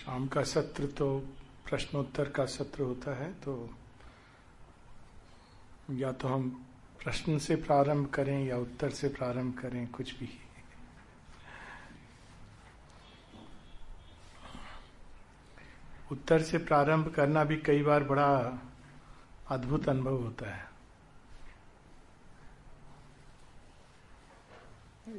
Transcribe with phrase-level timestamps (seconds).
[0.00, 1.06] शाम का सत्र तो
[1.68, 3.54] प्रश्नोत्तर का सत्र होता है तो
[5.90, 6.48] या तो हम
[7.02, 10.28] प्रश्न से प्रारंभ करें या उत्तर से प्रारंभ करें, कुछ भी।
[16.12, 18.30] उत्तर से प्रारंभ करना भी कई बार बड़ा
[19.48, 20.68] अद्भुत अनुभव होता है।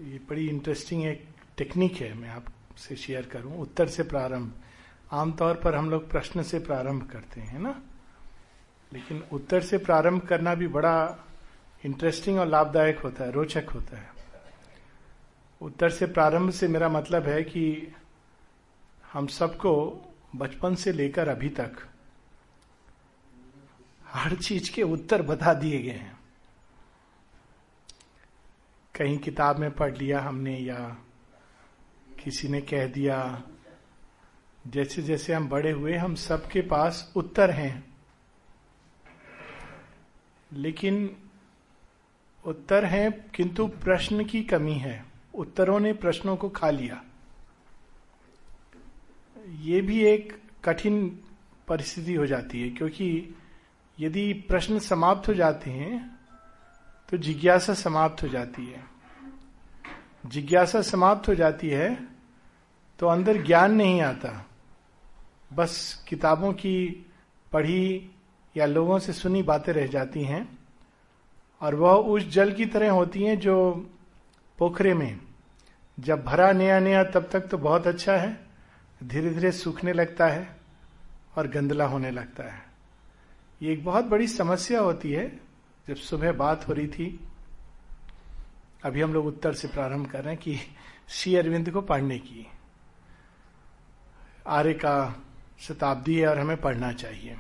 [0.04, 1.28] ये बड़ी इंटरेस्टिंग एक
[1.58, 4.52] टेक्निक है, मैं आपसे शेयर करूँ। उत्तर से प्रारंभ।
[5.12, 7.82] आमतौर पर हम लोग प्रश्न से प्रारंभ करते हैं ना?
[8.94, 11.18] लेकिन उत्तर से प्रारंभ करना भी बड़ा
[11.86, 14.12] इंटरेस्टिंग और लाभदायक होता है, रोचक होता है।
[15.62, 17.96] उत्तर से प्रारंभ से मेरा मतलब है कि
[19.14, 20.02] हम सबको
[20.36, 21.72] बचपन से लेकर अभी तक
[24.06, 26.20] हर चीज़ के उत्तर बता दिए गए हैं।
[28.96, 30.98] कहीं किताब में पढ़ लिया हमने या
[32.24, 33.44] किसी ने कह दिया
[34.68, 37.84] जैसे जैसे हम बड़े हुए, हम सबके पास उत्तर हैं।
[40.54, 41.16] लेकिन
[42.46, 45.06] उत्तर हैं, किंतु प्रश्न की कमी है।
[45.36, 47.04] उत्तरों ने प्रश्नों को खा लिया।
[49.50, 51.20] ये भी एक कठिन
[51.68, 53.36] परिस्थिति हो जाती है, क्योंकि
[54.00, 56.20] यदि प्रश्न समाप्त हो जाते हैं
[57.10, 58.84] तो जिज्ञासा समाप्त हो जाती है।
[60.26, 62.08] जिज्ञासा समाप्त हो जाती है
[63.00, 64.46] तो अंदर ज्ञान नहीं आता।
[65.54, 67.06] बस किताबों की
[67.52, 68.12] पढ़ी
[68.58, 70.60] या लोगों से सुनी बातें रह जाती हैं
[71.62, 73.74] और वह उस जल की तरह होती हैं जो
[74.58, 75.20] पोखरे में।
[76.00, 78.48] जब भरा नया नया, तब तक तो बहुत अच्छा है।
[79.04, 80.58] धीरे धीरे सूखने लगता है
[81.38, 82.64] और गंदला होने लगता है।
[83.62, 85.40] ये एक बहुत बड़ी समस्या होती है,
[85.88, 87.20] जब सुबह बात हो रही थी।
[88.84, 90.60] अभी हम लोग उत्तर से प्रारंभ कर रहे हैं कि
[91.10, 92.48] श्री अरविंद को पढ़ने की।
[94.48, 95.22] आर्य का
[95.62, 97.36] शताब्दी है और हमें पढ़ना चाहिए।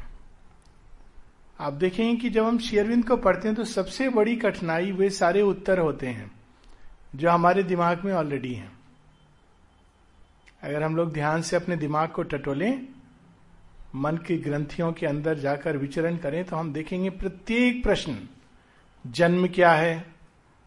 [1.59, 5.41] आप देखेंगे कि जब हम शेयरविंद को पढ़ते हैं तो सबसे बड़ी कठिनाई वे सारे
[5.41, 6.31] उत्तर होते हैं,
[7.15, 8.71] जो हमारे दिमाग में ऑलरेडी हैं।
[10.63, 12.87] अगर हम लोग ध्यान से अपने दिमाग को टटोलें,
[13.95, 18.17] मन की ग्रंथियों के अंदर जाकर विचरण करें तो हम देखेंगे प्रत्येक प्रश्न,
[19.05, 19.97] जन्म क्या है,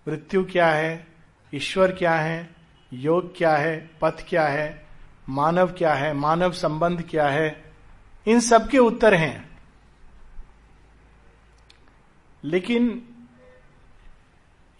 [0.06, 1.06] मृत्यु क्या है,
[1.53, 2.48] ईश्वर क्या है,
[2.93, 4.83] योग क्या है, पथ क्या है
[5.28, 7.64] मानव क्या है, मानव संबंध क्या है,
[8.26, 9.58] इन सब के उत्तर हैं।
[12.44, 13.02] लेकिन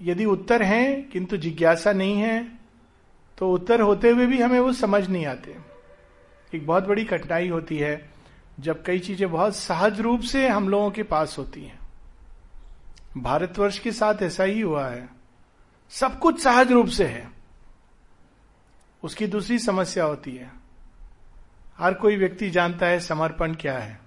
[0.01, 2.43] यदि उत्तर हैं, किंतु जिज्ञासा नहीं है
[3.39, 5.57] तो उत्तर होते हुए भी हमें वो समझ नहीं आते।
[6.53, 8.11] एक बहुत बड़ी कठिनाई होती है,
[8.61, 11.79] जब कई चीज़ें बहुत सहज रूप से हम लोगों के पास होती हैं।
[13.17, 15.09] भारतवर्ष के साथ ऐसा ही हुआ है।
[15.91, 17.34] सब कुछ सहज रूप से है।
[19.05, 20.53] उसकी दूसरी समस्या होती है।
[21.79, 24.01] हर कोई व्यक्ति जानता है समर्पण क्या है।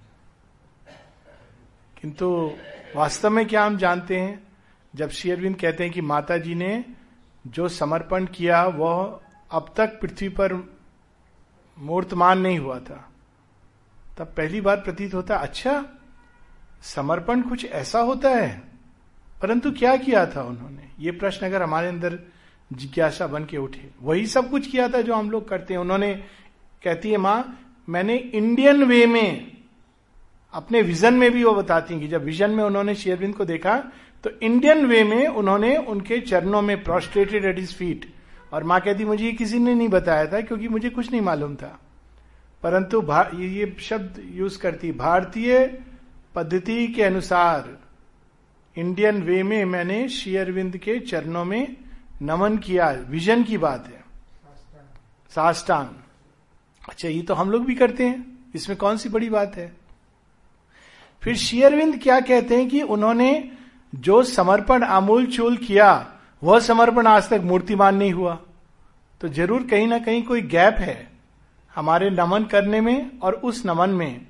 [2.00, 2.52] किंतु
[2.96, 4.46] वास्तव में क्या हम जानते हैं?
[4.94, 6.84] जब शेयरविंद कहते हैं कि माता जी ने
[7.46, 9.20] जो समर्पण किया, वह
[9.50, 10.76] अब तक पृथ्वी पर
[11.78, 13.12] मूर्तमान नहीं हुआ था।
[14.18, 15.84] तब पहली बार प्रतीत होता अच्छा
[16.82, 18.62] समर्पण कुछ ऐसा होता है?
[19.42, 20.90] परंतु क्या किया था उन्होंने?
[20.98, 22.18] ये प्रश्न अगर हमारे अंदर
[22.72, 26.12] जिज्ञासा बन के उठे। वही सब कुछ किया था जो हम लोग करते हैं। उन्होंने
[26.84, 27.58] कहती है, माँ,
[27.88, 29.56] मैंने इंडियन वे में
[30.54, 33.78] अपने विजन में भी वो बताती हैं कि जब विजन में उन्होंने शेयरबिंद को देखा
[34.24, 38.06] तो इंडियन वे में उन्होंने उनके चरणों में प्रोस्ट्रेटेड एट इज़ फीट
[38.52, 41.78] और माँ कहती, मुझे किसी ने नहीं बताया था क्योंकि मुझे कुछ नहीं मालूम था।
[42.62, 43.02] परंतु
[43.38, 45.66] ये शब्द यूज़ करती, भारतीय
[46.34, 47.76] पद्धति के अनुसार
[48.76, 51.76] इंडियन वे में मैंने शेयरविंद के चरणों में
[52.22, 54.04] नमन किया, विजन की बात है।
[55.32, 55.88] साष्टांग।
[56.88, 59.72] अच्छा ये तो हम लोग भी करते हैं। इसमें कौन सी बड़ी बात है?
[61.22, 63.50] फिर शेयरविंद क्या कहते हैं कि उन्होंने
[63.94, 66.12] जो समर्पण अमूल चूल किया,
[66.42, 68.38] वह समर्पण आज तक मूर्तिमान नहीं हुआ।
[69.20, 71.10] तो ज़रूर कहीं ना कहीं कोई गैप है
[71.74, 74.26] हमारे नमन करने में और उस नमन में,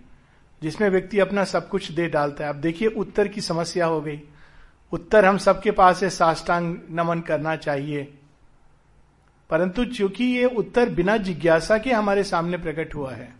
[0.62, 4.20] जिसमें व्यक्ति अपना सब कुछ दे डालता है। अब देखिए उत्तर की समस्या हो गई।
[4.92, 8.12] उत्तर हम सबके पास है, साष्टांग नमन करना चाहिए।
[9.50, 13.32] परंतु चूँकि ये उत्तर बिना जिज्ञासा के हमारे सामने प्रकट हुआ है,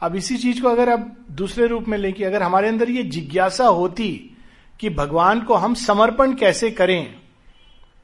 [0.00, 3.02] अब इसी चीज़ को अगर अब दूसरे रूप में लें कि अगर हमारे अंदर ये
[3.02, 4.36] जिज्ञासा होती
[4.80, 7.14] कि भगवान को हम समर्पण कैसे करें,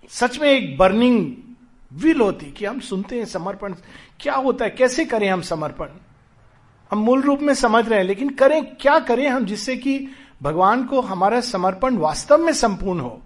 [0.09, 1.33] सच में एक बर्निंग
[1.93, 3.75] विल होती कि हम सुनते हैं समर्पण,
[4.21, 5.89] क्या होता है, कैसे करें हम समर्पण?
[6.91, 10.09] हम मूल रूप में समझ रहे हैं, लेकिन करें, क्या करें हम जिससे कि
[10.43, 13.21] भगवान को हमारा समर्पण वास्तव में संपूर्ण हो।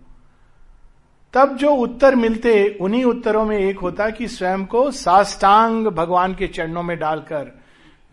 [1.35, 6.47] तब जो उत्तर मिलते, उन्हीं उत्तरों में एक होता कि स्वयं को साष्टांग भगवान के
[6.47, 7.51] चरणों में डालकर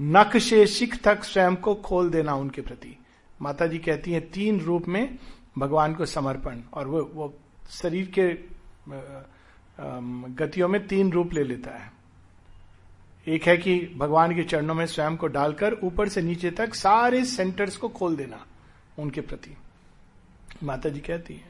[0.01, 2.97] नख से शिख तक स्वयं को खोल देना उनके प्रति।
[3.41, 5.17] माता जी कहती हैं, तीन रूप में
[5.57, 7.33] भगवान को समर्पण और वो वो
[7.69, 8.27] शरीर के
[10.35, 11.91] गतियों में तीन रूप ले लेता है।
[13.27, 17.25] एक है कि भगवान के चरणों में स्वयं को डालकर ऊपर से नीचे तक सारे
[17.25, 18.45] सेंटर्स को खोल देना।
[18.97, 19.55] उनके प्रति।
[20.63, 21.49] माता जी कहती है,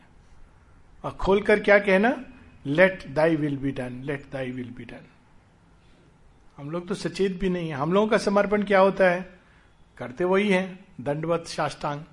[1.04, 2.16] और खोलकर क्या कहना?
[2.66, 5.06] Let thy will be done let thy will be done
[6.58, 9.40] हम लोग तो सचेत भी नहीं है। हम लोगों का समर्पण क्या होता है?
[9.98, 12.04] करते वही है, दंडवत शास्त्रांग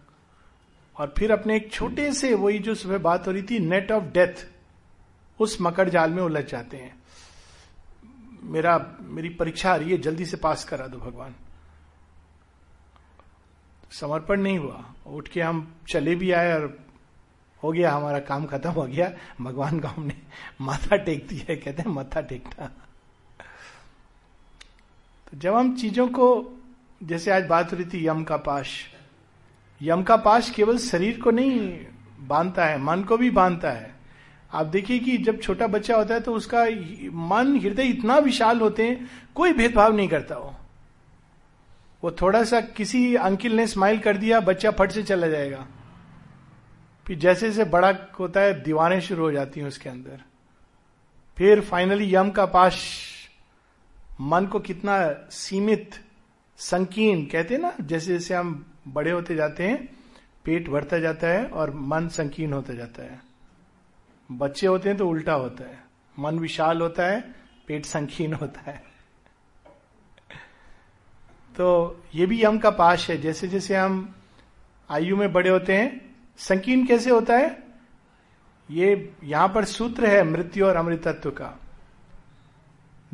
[0.96, 4.04] और फिर अपने एक छोटे से वही जो सुबह बात हो रही थी नेट ऑफ़
[4.04, 4.46] डेथ
[5.40, 7.02] उस मकर जाल में उलझ जाते हैं।
[8.42, 11.34] मेरा, मेरी परीक्षा आ रही है, जल्दी से पास करा दो भगवान।
[14.00, 16.78] समर्पण नहीं हुआ। उठ के हम चले भी आए और
[17.62, 19.10] हो गया, हमारा काम खत्म हो गया।
[19.40, 20.14] भगवान का हमने
[20.60, 22.66] माथा टेक दिया है कहते हैं माथा टेकना।
[25.26, 26.26] तो जब हम चीज़ों को,
[27.02, 28.70] जैसे आज बात हो रही थी, यम का पाश।
[29.80, 31.78] यम का पाश केवल शरीर को नहीं
[32.20, 33.94] बांधता है, मन को भी बांधता है।
[34.52, 36.64] आप देखिए कि जब छोटा बच्चा होता है तो उसका
[37.12, 40.54] मन, हृदय इतना विशाल होते हैं, कोई भेदभाव नहीं करता वो।
[42.04, 45.66] वो थोड़ा सा किसी अंकिल ने स्माइल कर दिया, बच्चा फट से चला जाएगा।
[47.06, 50.20] फिर जैसे जैसे बड़ा होता है दीवारें शुरू हो जाती हैं उसके अंदर।
[51.36, 52.84] फिर फाइनली यम का पाश,
[54.20, 55.90] मन को कितना सीमित,
[56.56, 59.96] संकीर्ण, कहते हैं ना, जैसे जैसे हम बड़े होते जाते हैं,
[60.44, 63.22] पेट बढ़ता जाता है और मन संकीर्ण होता जाता है।
[64.32, 65.84] बच्चे होते हैं तो उल्टा होता है।
[66.18, 67.34] मन विशाल होता है,
[67.66, 68.93] पेट संकीर्ण होता है।
[71.56, 74.14] तो ये भी यम का पाश है। जैसे जैसे हम
[74.90, 77.64] आयु में बड़े होते हैं, संकीर्ण कैसे होता है?
[78.70, 81.60] ये यहाँ पर सूत्र है मृत्यु और अमृतत्व का।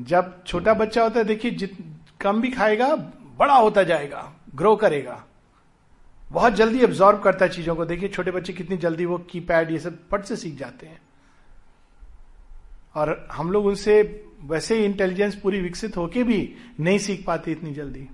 [0.00, 1.78] जब छोटा बच्चा होता है, देखिए, जित
[2.20, 2.96] कम भी खाएगा,
[3.38, 5.24] बड़ा होता जाएगा ग्रो करेगा।
[6.30, 9.70] बहुत जल्दी एब्जॉर्व करता है चीज़ों को। देखिए, छोटे बच्चे कितनी जल्दी वो की पैड
[9.70, 11.00] ये सब पट से सीख जाते हैं।
[12.94, 17.74] और हम लोग उनसे वैसे ही इंटेलिजेंस पूरी विकसित होके भी नहीं सीख पाते इतनी
[17.74, 18.08] जल्दी।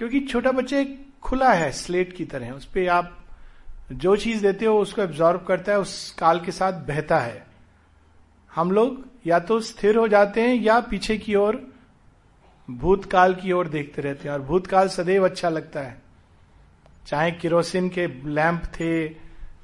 [0.00, 3.24] क्योंकि छोटा बच्चे खुला है, स्लेट की तरह। उस पर आप
[3.92, 7.46] जो चीज़ देते हो, उसको एब्जॉर्व करता है, उस काल के साथ बहता है।
[8.54, 11.74] हम लोग या तो स्थिर हो जाते हैं, या पीछे की ओर,
[12.70, 16.02] भूतकाल की ओर देखते रहते हैं, और भूतकाल सदैव अच्छा लगता है।
[17.06, 19.08] चाहे किरोसिन के लैंप थे,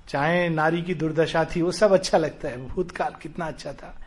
[0.08, 3.98] चाहे नारी की दुर्दशा थी, वो सब अच्छा लगता है। भूतकाल कितना अच्छा था।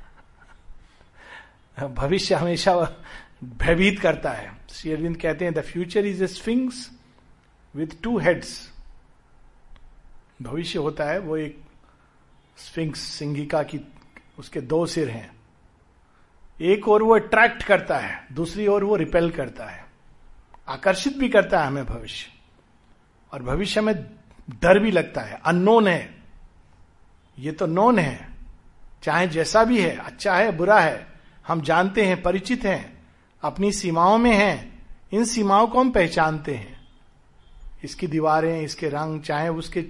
[1.87, 2.75] भविष्य हमेशा
[3.43, 6.91] भयभीत करता है। श्री अरविंद कहते हैं the future is a sphinx
[7.75, 8.73] with two heads
[10.41, 11.61] भविष्य होता है, वो एक
[12.57, 13.79] स्फिंक्स सिंगिका की,
[14.39, 15.35] उसके दो सिर हैं।
[16.61, 19.85] एक और वो अट्रैक्ट करता है, दूसरी ओर वो रिपेल करता है।
[20.67, 22.31] आकर्षित भी करता है हमें भविष्य।
[23.33, 23.95] और भविष्य में
[24.49, 26.23] डर भी लगता है अननोन है।
[27.39, 28.29] ये तो नोन है।
[29.03, 31.07] चाहे जैसा भी है अच्छा है, बुरा है,
[31.47, 32.98] हम जानते हैं, परिचित हैं।
[33.41, 36.87] अपनी सीमाओं में हैं। इन सीमाओं को हम पहचानते हैं।
[37.83, 39.85] इसकी दीवारें, इसके रंग, चाहे उसके,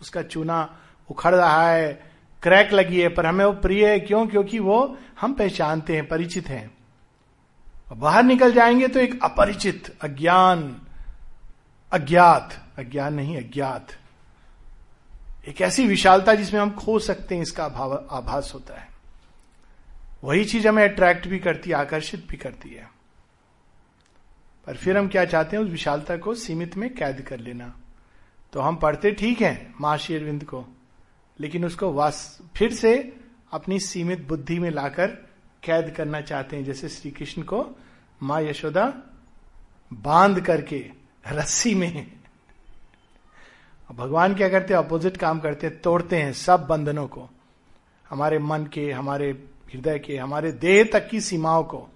[0.00, 0.78] उसका चूना
[1.10, 2.10] उखड़ रहा है,
[2.42, 4.26] क्रैक लगी है, पर हमें वो प्रिय है। क्यों?
[4.26, 6.70] क्योंकि वो हम पहचानते हैं, परिचित हैं।
[7.92, 10.82] बाहर निकल जाएँगे तो एक अपरिचित, अज्ञान,
[11.92, 13.88] अज्ञात, अज्ञान नहीं, अज्ञात।
[15.48, 17.64] एक ऐसी विशालता जिसमें हम खो सकते हैं, इसका
[18.10, 18.89] आभास होता है।
[20.24, 22.90] वही चीज़ हमें अट्रैक्ट भी करती है, आकर्षित भी करती है।
[24.66, 27.76] पर फिर हम क्या चाहते हैं, उस विशालता को सीमित में कैद कर लेना।
[28.52, 30.66] तो हम पढ़ते ठीक है, महर्षि अरविंद को,
[31.40, 33.16] लेकिन उसको वास, फिर से
[33.52, 35.06] अपनी सीमित बुद्धि में लाकर
[35.62, 37.78] कैद करना चाहते हैं, जैसे श्री कृष्ण को
[38.22, 38.94] माँ यशोदा
[39.92, 40.90] बाँध करके
[41.28, 42.12] रस्सी में।
[43.92, 47.28] भगवान क्या करते हैं अपोजिट काम करते हैं, तोड़ते हैं सब बंधनों को।
[48.08, 51.88] हमारे मन के, हमारे हृदय के, हमारे देह तक की सीमाओं को,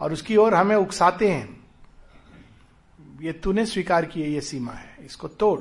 [0.00, 1.62] और उसकी ओर हमें उकसाते हैं।
[3.20, 5.60] ये तूने स्वीकार किए ये सीमा है, इसको तोड़।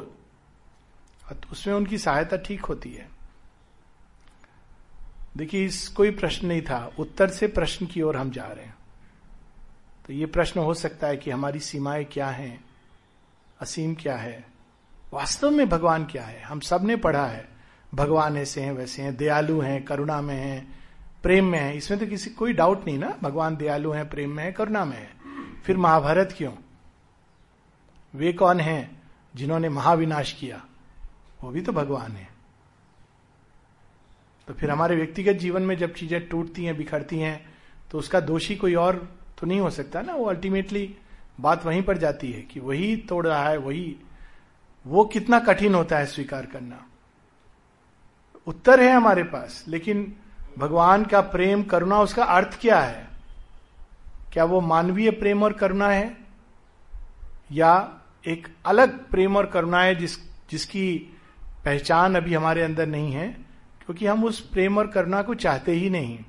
[1.28, 3.10] और उसमें उनकी सहायता ठीक होती है।
[5.38, 8.76] देखिए, इस कोई प्रश्न नहीं था। उत्तर से प्रश्न की ओर हम जा रहे हैं।
[10.08, 12.66] तो ये प्रश्न हो सकता है कि हमारी सीमाएँ क्या हैं?
[13.60, 14.46] असीम क्या है?
[15.14, 16.42] वास्तव में भगवान क्या है?
[16.42, 17.50] हम सबने पढ़ा है।
[17.96, 20.81] भगवान ऐसे हैं, वैसे हैं, दयालु हैं, करुणा में हैं
[21.24, 23.18] प्रेम में है। इसमें तो किसी, कोई डाउट नहीं ना?
[23.22, 25.10] भगवान दयालु है, प्रेम में है, करुणा में है।
[25.64, 26.52] फिर महाभारत क्यों?
[28.14, 29.02] वे कौन हैं
[29.36, 30.62] जिन्होंने महाविनाश किया?
[31.42, 32.30] वो भी तो भगवान है।
[34.48, 37.54] तो फिर हमारे व्यक्तिगत जीवन में जब चीज़ें टूटती हैं, बिखरती हैं
[37.92, 38.96] तो उसका दोषी कोई और
[39.40, 40.14] तो नहीं हो सकता ना?
[40.14, 40.96] वो अल्टीमेटली
[41.40, 43.96] बात वहीं पर जाती है कि वही तोड़ रहा है, वही।
[44.86, 46.86] वो कितना कठिन होता है स्वीकार करना।
[48.48, 50.14] उत्तर है हमारे पास, लेकिन
[50.60, 53.08] भगवान का प्रेम, करुणा, उसका अर्थ क्या है?
[54.34, 56.18] क्या वो मानवीय प्रेम और करुणा है?
[57.52, 57.94] या
[58.28, 61.18] एक अलग प्रेम और करुणा है जिस, जिसकी
[61.66, 63.28] पहचान अभी हमारे अंदर नहीं है?
[63.86, 66.20] क्योंकि हम उस प्रेम और करुणा को चाहते ही नहीं।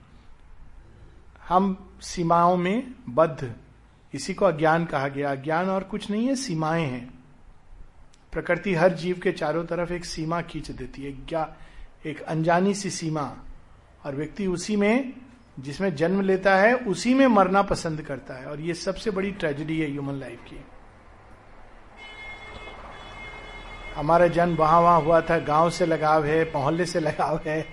[1.49, 3.55] हम सीमाओं में बद्ध।
[4.15, 7.15] इसी को अज्ञान कहा गया। अज्ञान और कुछ नहीं है, सीमाएँ हैं।
[8.33, 11.11] प्रकृति हर जीव के चारों तरफ़ एक सीमा खींच देती है।
[12.07, 13.37] एक अनजानी सी सीमा।
[14.07, 15.13] और व्यक्ति उसी में,
[15.61, 19.81] जिसमें जन्म लेता है, उसी में मरना पसंद करता है। और ये सबसे बड़ी ट्रेजेडी
[19.81, 20.65] है ह्यूमन लाइफ की।
[23.95, 27.69] हमारा जन्म वहाँ वहाँ हुआ था, गाँव से लगाव है, मोहल्ले से लगाव है।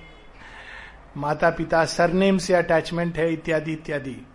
[1.17, 4.25] माता पिता सरनेम से अटैचमेंट है, इत्यादि इत्यादि।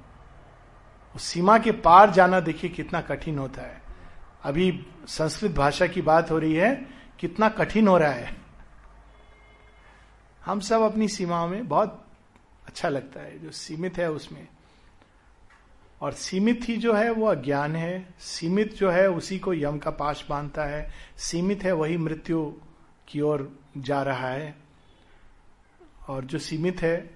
[1.16, 3.82] उस सीमा के पार जाना देखिए कितना कठिन होता है।
[4.44, 6.86] अभी संस्कृत भाषा की बात हो रही है,
[7.18, 8.43] कितना कठिन हो रहा है।
[10.44, 12.06] हम सब अपनी सीमाओं में बहुत
[12.66, 14.48] अच्छा लगता है, जो सीमित है उसमें।
[16.00, 19.90] और सीमित ही जो है वो अज्ञान है, सीमित जो है उसी को यम का
[19.90, 22.52] पाश बांधता है, सीमित है वही मृत्यु
[23.08, 24.56] की ओर जा रहा है।
[26.08, 27.10] और जो सीमित है,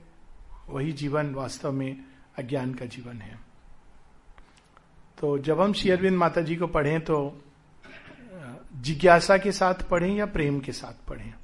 [0.69, 2.05] वही जीवन वास्तव में
[2.39, 3.39] अज्ञान का जीवन है।
[5.21, 7.43] तो जब हम श्री अरविंद माता जी को पढ़ें तो
[8.77, 11.35] जिज्ञासा के साथ पढ़ें या प्रेम के साथ पढ़ें?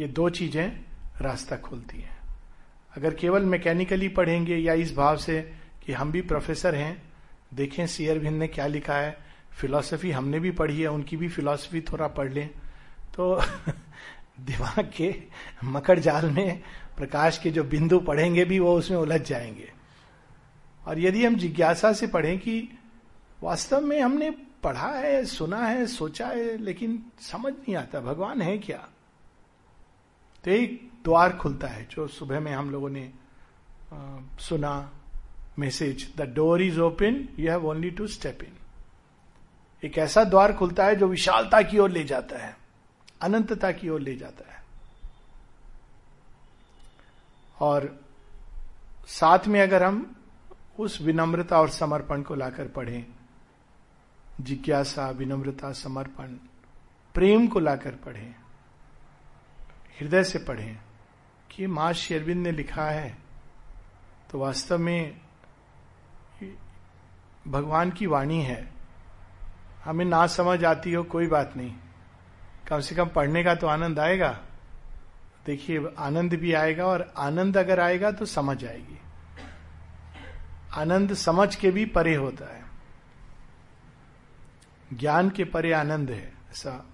[0.00, 0.84] ये दो चीज़ें
[1.20, 2.18] रास्ता खोलती हैं।
[2.96, 5.52] अगर केवल मैकेनिकली पढ़ेंगे या इस भाव से
[5.86, 7.02] कि हम भी प्रोफेसर हैं,
[7.54, 9.18] देखें सी अरविंद ने क्या लिखा है,
[9.60, 12.48] फिलॉसफी हमने भी पढ़ी है, उनकी भी फिलॉसफी थोड़ा पढ़ लें।
[13.14, 13.40] तो
[14.40, 15.14] दिमाग के
[15.64, 16.62] मकर जाल में
[16.96, 19.72] प्रकाश के जो बिंदु पढ़ेंगे भी वो उसमें उलझ जाएँगे।
[20.86, 22.78] और यदि हम जिज्ञासा से पढ़ें कि
[23.42, 24.30] वास्तव में हमने
[24.62, 28.88] पढ़ा है, सुना है, सोचा है, लेकिन समझ नहीं आता, भगवान है क्या?
[30.46, 33.12] तो एक द्वार खुलता है जो सुबह में हम लोगों ने
[33.92, 34.92] आ, सुना
[35.58, 38.52] message the door is open you have only to step in
[39.84, 42.56] एक ऐसा द्वार खुलता है जो विशालता की ओर ले जाता है
[43.22, 44.64] अनंतता की ओर ले जाता है।
[47.60, 48.00] और
[49.06, 50.16] साथ में अगर हम
[50.78, 53.06] उस विनम्रता और समर्पण को लाकर पढ़ें
[54.40, 56.28] जिज्ञासा विनम्रता समर्पण
[57.14, 58.34] प्रेम को लाकर पढ़ें
[60.00, 60.78] हृदय से पढ़ें
[61.50, 63.18] कि माँ शेरविंद ने लिखा है।
[64.30, 65.20] तो वास्तव में
[67.48, 68.72] भगवान की वाणी है।
[69.84, 71.74] हमें ना समझ आती हो कोई बात नहीं।
[72.68, 74.42] कम से कम पढ़ने का तो आनंद आएगा।
[75.46, 78.98] देखिए, आनंद भी आएगा और आनंद अगर आएगा तो समझ आएगी।
[80.74, 82.64] आनंद समझ के भी परे होता है।
[84.92, 86.86] ज्ञान के परे आनंद है, ऐसा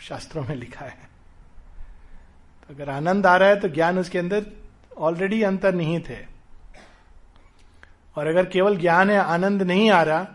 [0.00, 1.11] शास्त्रों में लिखा है।
[2.62, 4.46] तो अगर आनंद आ रहा है तो ज्ञान उसके अंदर
[4.98, 6.28] ऑलरेडी अंतर अंतर्निहित है।
[8.16, 10.26] और अगर केवल ज्ञान है आनंद नहीं आ रहा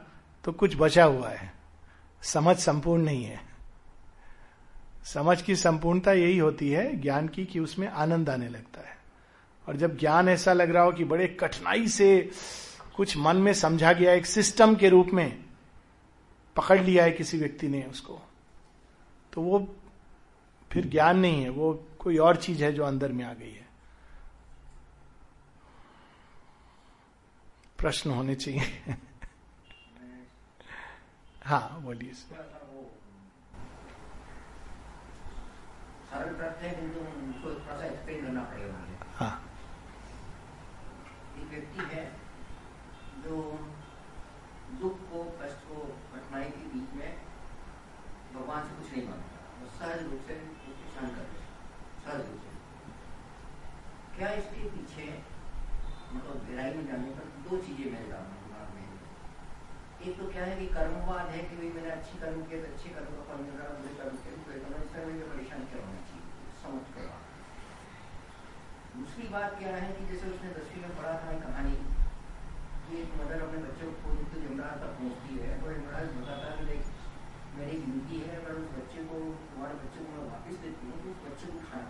[0.44, 1.54] तो कुछ बचा हुआ है।
[2.22, 3.40] समझ संपूर्ण नहीं है।
[5.06, 8.98] समझ की संपूर्णता यही होती है, ज्ञान की, कि उसमें आनंद आने लगता है।
[9.68, 12.32] और जब ज्ञान ऐसा लग रहा हो कि बड़े कठिनाई से
[12.96, 15.44] कुछ मन में समझा गया, एक सिस्टम के रूप में
[16.56, 18.22] पकड़ लिया है किसी व्यक्ति ने उसको
[19.34, 19.76] तो वो
[20.72, 23.66] फिर ज्ञान नहीं है, वो कोई और चीज़ है जो अंदर में आ गई है?
[27.80, 28.96] प्रश्न होने चाहिए।
[31.44, 32.14] हाँ बोलिए
[39.16, 39.34] हाँ।
[41.38, 42.06] एक व्यक्ति है
[43.24, 43.42] जो
[44.80, 45.82] दुख को, कष्ट को,
[46.14, 47.12] कठिनाई के बीच में
[48.34, 51.36] भगवान से कुछ नहीं माँगता। वो सहज रूप से उसको सहन कर
[51.98, 52.52] सहज रूप से
[54.18, 55.04] क्या इसके पीछे
[56.14, 58.06] मतलब गहराई में जाने पर दो चीज़ें मेरे
[58.44, 58.86] दिमाग में
[60.06, 62.94] एक तो क्या है कि कर्मवाद है कि भाई मैंने अच्छी कर्म किए तो अच्छे
[62.96, 66.02] कर्म का फल मिल रहा बुरे कर्म किए बुरे कर्म। इस तरह परेशान क्या होना
[66.08, 66.24] चाहिए?
[66.64, 67.06] समझ कर
[68.96, 71.76] दूसरी बात क्या है कि जैसे उसने दसवीं में पढ़ा था कहानी
[72.88, 76.66] कि एक मदर अपने बच्चों को तो जमराज तक पहुँचती है तो जमराज बताता है
[76.70, 76.90] देख,
[77.58, 79.22] मेरी गिनती है, पर उस बच्चे को
[79.54, 81.88] तुम्हारे बच्चे को मैं वापिस देती हूँ तो उस बच्चे को खाना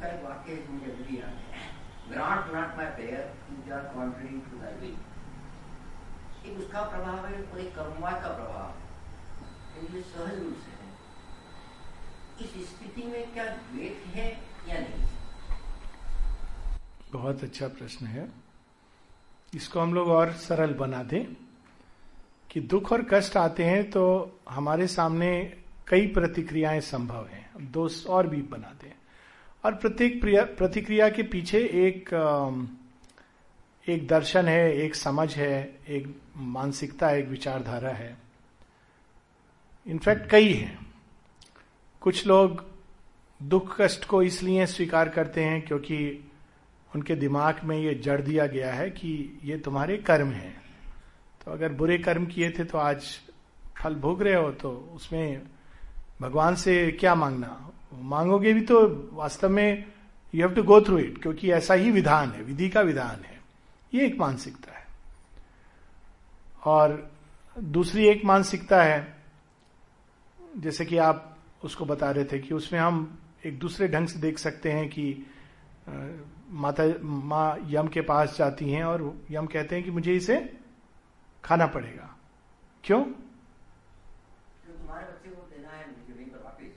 [0.00, 1.62] तो वाक्य मुझे अभी याद है।
[2.10, 3.22] Grant not my prayer
[3.68, 4.96] you are contrary to the will
[6.46, 8.68] एक उसका प्रभाव है और एक कर्मवाद का प्रभाव
[9.78, 10.86] ये सहज रूप से है।
[12.40, 14.28] इस स्थिति में क्या द्वेत है
[14.68, 15.06] या नहीं?
[17.12, 18.28] बहुत अच्छा प्रश्न है।
[19.52, 21.24] इसको हम लोग और सरल बना दें
[22.50, 24.04] कि दुख और कष्ट आते हैं तो
[24.50, 25.30] हमारे सामने
[25.88, 28.92] कई प्रतिक्रियाएँ संभव हैं। दो और भी बना दें।
[29.64, 30.20] और प्रत्येक
[30.58, 32.08] प्रतिक्रिया के पीछे एक
[33.86, 38.16] एक दर्शन है, एक समझ है, एक मानसिकता, एक विचारधारा है।
[39.86, 40.78] इनफैक्ट कई है।
[42.00, 42.64] कुछ लोग
[43.40, 45.98] दुख कष्ट को इसलिए स्वीकार करते हैं क्योंकि
[46.94, 50.56] उनके दिमाग में ये जड़ दिया गया है कि ये तुम्हारे कर्म हैं।
[51.44, 53.04] तो अगर बुरे कर्म किए थे तो आज
[53.82, 55.42] फल भोग रहे हो तो उसमें
[56.20, 57.70] भगवान से क्या मांगना?
[57.92, 59.84] मांगोगे भी तो वास्तव में
[60.34, 63.40] you have to go through it क्योंकि ऐसा ही विधान है विधि का विधान है।
[63.94, 64.86] ये एक मानसिकता है।
[66.64, 67.10] और
[67.58, 69.16] दूसरी एक मानसिकता है
[70.56, 74.38] जैसे कि आप उसको बता रहे थे कि उसमें हम एक दूसरे ढंग से देख
[74.38, 75.26] सकते हैं कि
[76.50, 80.58] माता माँ यम के पास जाती हैं और यम कहते हैं कि मुझे इसे
[81.44, 82.16] खाना पड़ेगा।
[82.84, 83.04] क्यों?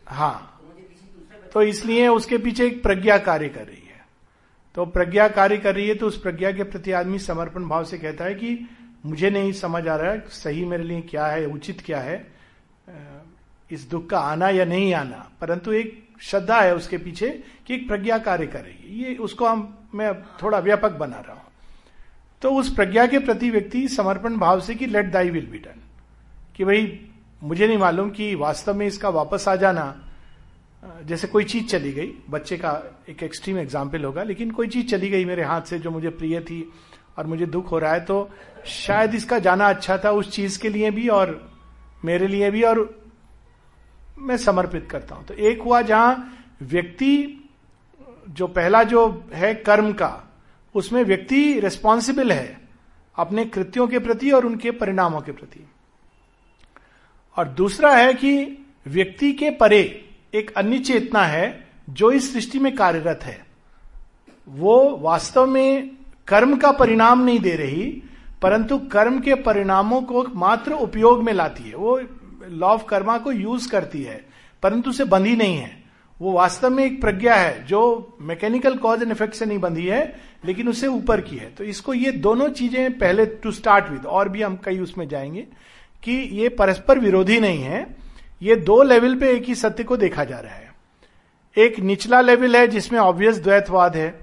[0.07, 0.60] हाँ।
[1.51, 4.00] तो इसलिए उसके पीछे एक प्रज्ञा कार्य कर रही है।
[4.75, 7.98] तो प्रज्ञा कार्य कर रही है तो उस प्रज्ञा के प्रति आदमी समर्पण भाव से
[7.98, 8.67] कहता है कि
[9.05, 12.25] मुझे नहीं समझ आ रहा है सही मेरे लिए क्या है, उचित क्या है
[13.72, 17.29] इस दुख का आना या नहीं आना। परंतु एक श्रद्धा है उसके पीछे
[17.67, 21.34] कि एक प्रज्ञा कार्य कर रही है। ये उसको हम, मैं थोड़ा व्यापक बना रहा
[21.34, 21.50] हूँ।
[22.41, 25.81] तो उस प्रज्ञा के प्रति व्यक्ति समर्पण भाव से कि let thy will be done
[26.55, 27.00] कि भाई,
[27.41, 29.84] मुझे नहीं मालूम कि वास्तव में इसका वापस आ जाना
[30.83, 32.71] जैसे कोई चीज़ चली गई, बच्चे का
[33.09, 36.39] एक एक्सट्रीम एग्ज़ाम्पल होगा, लेकिन कोई चीज़ चली गई मेरे हाथ से जो मुझे प्रिय
[36.41, 36.61] थी
[37.17, 38.29] और मुझे दुख हो रहा है तो
[38.67, 41.39] शायद इसका जाना अच्छा था उस चीज़ के लिए भी और
[42.05, 42.79] मेरे लिए भी और
[44.19, 47.38] मैं समर्पित करता हूँ। तो एक हुआ जहाँ व्यक्ति
[48.29, 50.23] जो पहला जो है कर्म का,
[50.75, 52.59] उसमें व्यक्ति रिस्पॉन्सिबल है
[53.15, 55.65] अपने कृत्यों के प्रति और उनके परिणामों के प्रति।
[57.37, 59.83] और दूसरा है कि व्यक्ति के परे
[60.33, 63.46] एक अन्य चेतना है जो इस सृष्टि में कार्यरत है।
[64.48, 65.89] वो वास्तव में
[66.27, 68.03] कर्म का परिणाम नहीं दे रही,
[68.41, 72.00] परंतु कर्म के परिणामों को मात्र उपयोग में लाती है। वो
[72.50, 74.25] लॉ ऑफ़ कर्मा को यूज़ करती है,
[74.63, 75.83] परंतु उसे बंधी नहीं है।
[76.20, 80.20] वो वास्तव में एक प्रज्ञा है, जो मैकेनिकल कॉज एंड इफ़ेक्ट से नहीं बंधी है,
[80.46, 84.29] लेकिन उसे ऊपर की है। तो इसको ये दोनों चीज़ें पहले टू स्टार्ट विद और
[84.29, 85.48] भी हम कई उसमें जाएँगे,
[86.03, 88.00] कि ये परस्पर विरोधी नहीं है
[88.41, 90.73] ये दो लेवल पे एक ही सत्य को देखा जा रहा है।
[91.57, 94.21] एक निचला लेवल है जिसमें ऑब्वियस द्वैतवाद है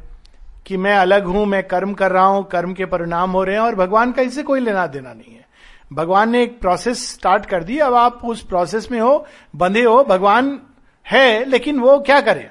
[0.67, 3.63] कि मैं अलग हूँ, मैं कर्म कर रहा हूँ, कर्म के परिणाम हो रहे हैं
[3.63, 5.49] और भगवान का इससे कोई लेना देना नहीं है।
[5.93, 9.27] भगवान ने एक प्रोसेस स्टार्ट कर दी, अब आप उस प्रोसेस में हो,
[9.57, 10.61] बंधे हो, भगवान
[11.09, 12.51] है, लेकिन वो क्या करे?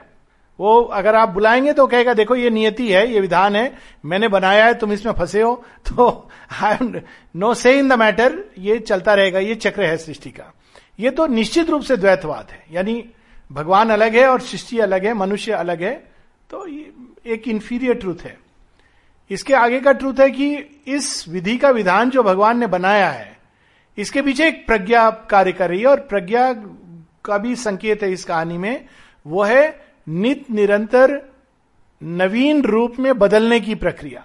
[0.60, 3.76] वो अगर आप बुलाएँगे तो कहेगा, देखो, ये नियति है, ये विधान है,
[4.06, 6.30] मैंने बनाया है, तुम इसमें फंसे हो। तो
[6.64, 7.02] आई
[7.36, 10.54] नो से इन द मैटर ये चलता रहेगा, ये चक्र है सृष्टि का।
[11.00, 13.04] ये तो निश्चित रूप से द्वैतवाद है। यानी
[13.52, 15.94] भगवान अलग है और सृष्टि अलग है, मनुष्य अलग है
[16.50, 16.66] तो
[17.26, 18.38] एक इंफीरियर ट्रूथ है।
[19.32, 20.56] इसके आगे का ट्रूथ है कि
[20.88, 23.36] इस विधि का विधान जो भगवान ने बनाया है,
[23.98, 26.52] इसके पीछे एक प्रज्ञा कार्य कर रही है और प्रज्ञा
[27.26, 28.86] का भी संकेत है इस कहानी में।
[29.26, 31.22] वो है नित निरंतर
[32.02, 34.24] नवीन रूप में बदलने की प्रक्रिया।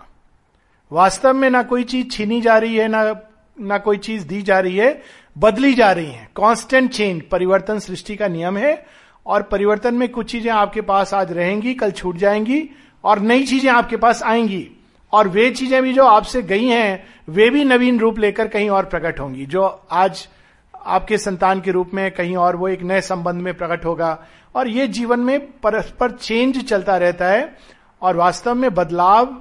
[0.93, 3.15] वास्तव में ना कोई चीज़ छीनी जा रही है, ना
[3.57, 5.03] ना कोई चीज़ दी जा रही है
[5.37, 8.85] बदली जा रही है। कांस्टेंट चेंज परिवर्तन सृष्टि का नियम है
[9.27, 12.69] और परिवर्तन में कुछ चीज़ें आपके पास आज रहेंगी, कल छूट जाएँगी
[13.05, 14.69] और नई चीज़ें आपके पास आएँगी।
[15.13, 18.85] और वे चीज़ें भी जो आपसे गई हैं, वे भी नवीन रूप लेकर कहीं और
[18.85, 20.27] प्रकट होंगी। जो आज
[20.75, 24.19] आपके संतान के रूप में कहीं और वो एक नए संबंध में प्रकट होगा।
[24.55, 27.57] और ये जीवन में परस्पर चेंज चलता रहता है
[28.03, 29.37] और वास्तव में बदलाव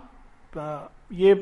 [1.14, 1.34] ये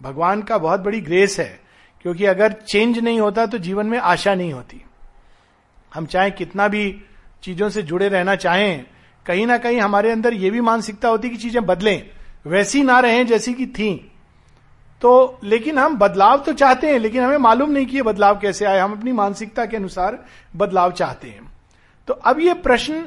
[0.00, 1.67] भगवान का बहुत बड़ी ग्रेस है।
[2.04, 4.82] क्योंकि अगर चेंज नहीं होता तो जीवन में आशा नहीं होती।
[5.92, 6.90] हम चाहे कितना भी
[7.42, 8.84] चीज़ों से जुड़े रहना चाहें,
[9.26, 12.02] कहीं ना कहीं हमारे अंदर यह भी मानसिकता होती कि चीज़ें बदलें।
[12.46, 13.94] वैसी ना रहें जैसी कि थी।
[15.02, 18.64] तो लेकिन हम बदलाव तो चाहते हैं, लेकिन हमें मालूम नहीं कि ये बदलाव कैसे
[18.64, 20.18] आए। हम अपनी मानसिकता के अनुसार
[20.56, 21.50] बदलाव चाहते हैं।
[22.08, 23.04] तो अब ये प्रश्न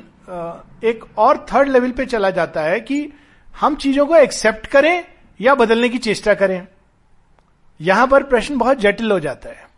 [0.83, 3.07] एक और थर्ड लेवल पे चला जाता है कि
[3.55, 5.03] हम चीज़ों को एक्सेप्ट करें
[5.39, 6.67] या बदलने की चेष्टा करें।
[7.81, 9.69] यहाँ पर प्रश्न बहुत जटिल हो जाता है।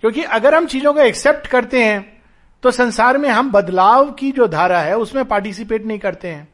[0.00, 2.22] क्योंकि अगर हम चीज़ों को एक्सेप्ट करते हैं
[2.62, 6.48] तो संसार में हम बदलाव की जो धारा है, उसमें पार्टिसिपेट नहीं करते हैं।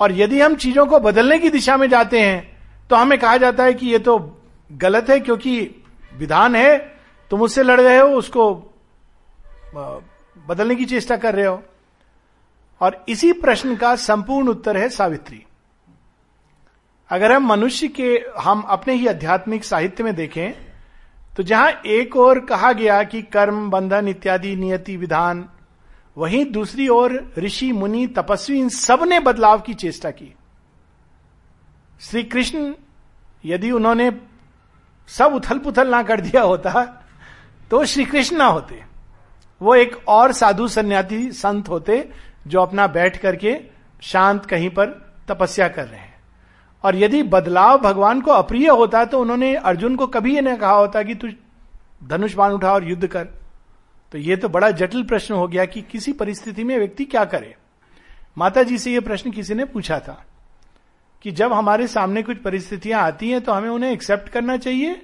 [0.00, 2.56] और यदि हम चीज़ों को बदलने की दिशा में जाते हैं
[2.90, 4.18] तो हमें कहा जाता है कि यह तो
[4.72, 5.60] गलत है, क्योंकि
[6.14, 6.78] विधान है,
[7.30, 8.52] तुम उससे लड़ रहे हो, उसको
[10.46, 11.62] बदलने की चेष्टा कर रहे हो।
[12.80, 15.44] और इसी प्रश्न का संपूर्ण उत्तर है सावित्री।
[17.10, 20.52] अगर हम मनुष्य के, हम अपने ही आध्यात्मिक साहित्य में देखें
[21.36, 25.44] तो जहाँ एक और कहा गया कि कर्म, बंधन इत्यादि, नियति, विधान,
[26.16, 30.32] वहीं दूसरी ओर ऋषि, मुनि, तपस्वी, इन सबने बदलाव की चेष्टा की।
[32.00, 32.72] श्री कृष्ण
[33.44, 34.10] यदि उन्होंने
[35.08, 36.84] सब उथल पुथल ना कर दिया होता
[37.70, 38.82] तो श्री कृष्ण ना होते।
[39.60, 42.08] वो एक और साधु सन्यासी संत होते,
[42.46, 43.56] जो अपना बैठ करके
[44.02, 44.86] शांत कहीं पर
[45.28, 46.15] तपस्या कर रहे हैं।
[46.86, 50.72] और यदि बदलाव भगवान को अप्रिय होता तो उन्होंने अर्जुन को कभी ये नहीं कहा
[50.72, 51.28] होता कि तू
[52.04, 53.24] धनुष बाण उठा और युद्ध कर।
[54.12, 57.54] तो ये तो बड़ा जटिल प्रश्न हो गया कि किसी परिस्थिति में व्यक्ति क्या करे।
[58.38, 60.24] माता जी से यह प्रश्न किसी ने पूछा था
[61.24, 65.00] कि जब हमारे सामने कुछ परिस्थितियाँ आती हैं तो हमें उन्हें एक्सेप्ट करना चाहिए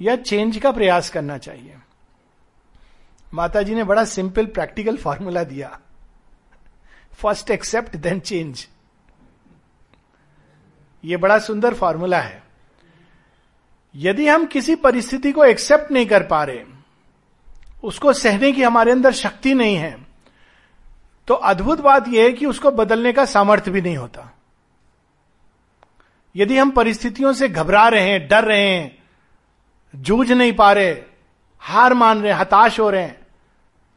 [0.00, 1.74] या चेंज का प्रयास करना चाहिए।
[3.26, 5.78] माता जी ने बड़ा सिंपल प्रैक्टिकल फॉर्मूला दिया।
[7.14, 8.66] फ़र्स्ट एक्सेप्ट देन चेंज
[11.04, 12.42] ये बड़ा सुंदर फॉर्मूला है।
[13.94, 16.64] यदि हम किसी परिस्थिति को एक्सेप्ट नहीं कर पा रहे,
[17.84, 19.96] उसको सहने की हमारे अंदर शक्ति नहीं है
[21.28, 24.32] तो अद्भुत बात यह है कि उसको बदलने का सामर्थ्य भी नहीं होता।
[26.34, 28.98] यदि हम परिस्थितियों से घबरा रहे हैं, डर रहे हैं,
[29.94, 30.90] जूझ नहीं पा रहे,
[31.62, 33.26] हार मान रहे हताश हो रहे हैं,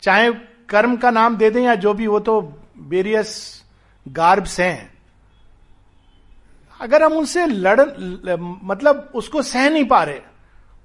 [0.04, 0.32] चाहे
[0.70, 2.42] कर्म का नाम दे दें या जो भी, वो तो
[2.78, 3.64] वेरियस
[4.08, 4.91] गार्ब्स हैं।
[6.82, 7.82] अगर हम उनसे लड़
[8.64, 10.20] मतलब उसको सह नहीं पा रहे,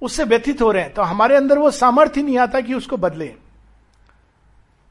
[0.01, 3.33] उससे व्यथित हो रहे हैं तो हमारे अंदर वो सामर्थ्य नहीं आता कि उसको बदले।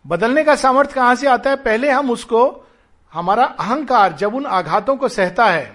[0.04, 1.56] बदलने का सामर्थ्य कहाँ से आता है?
[1.56, 2.64] पहले हम उसको,
[3.12, 5.66] हमारा अहंकार जब उन आघातों को सहता है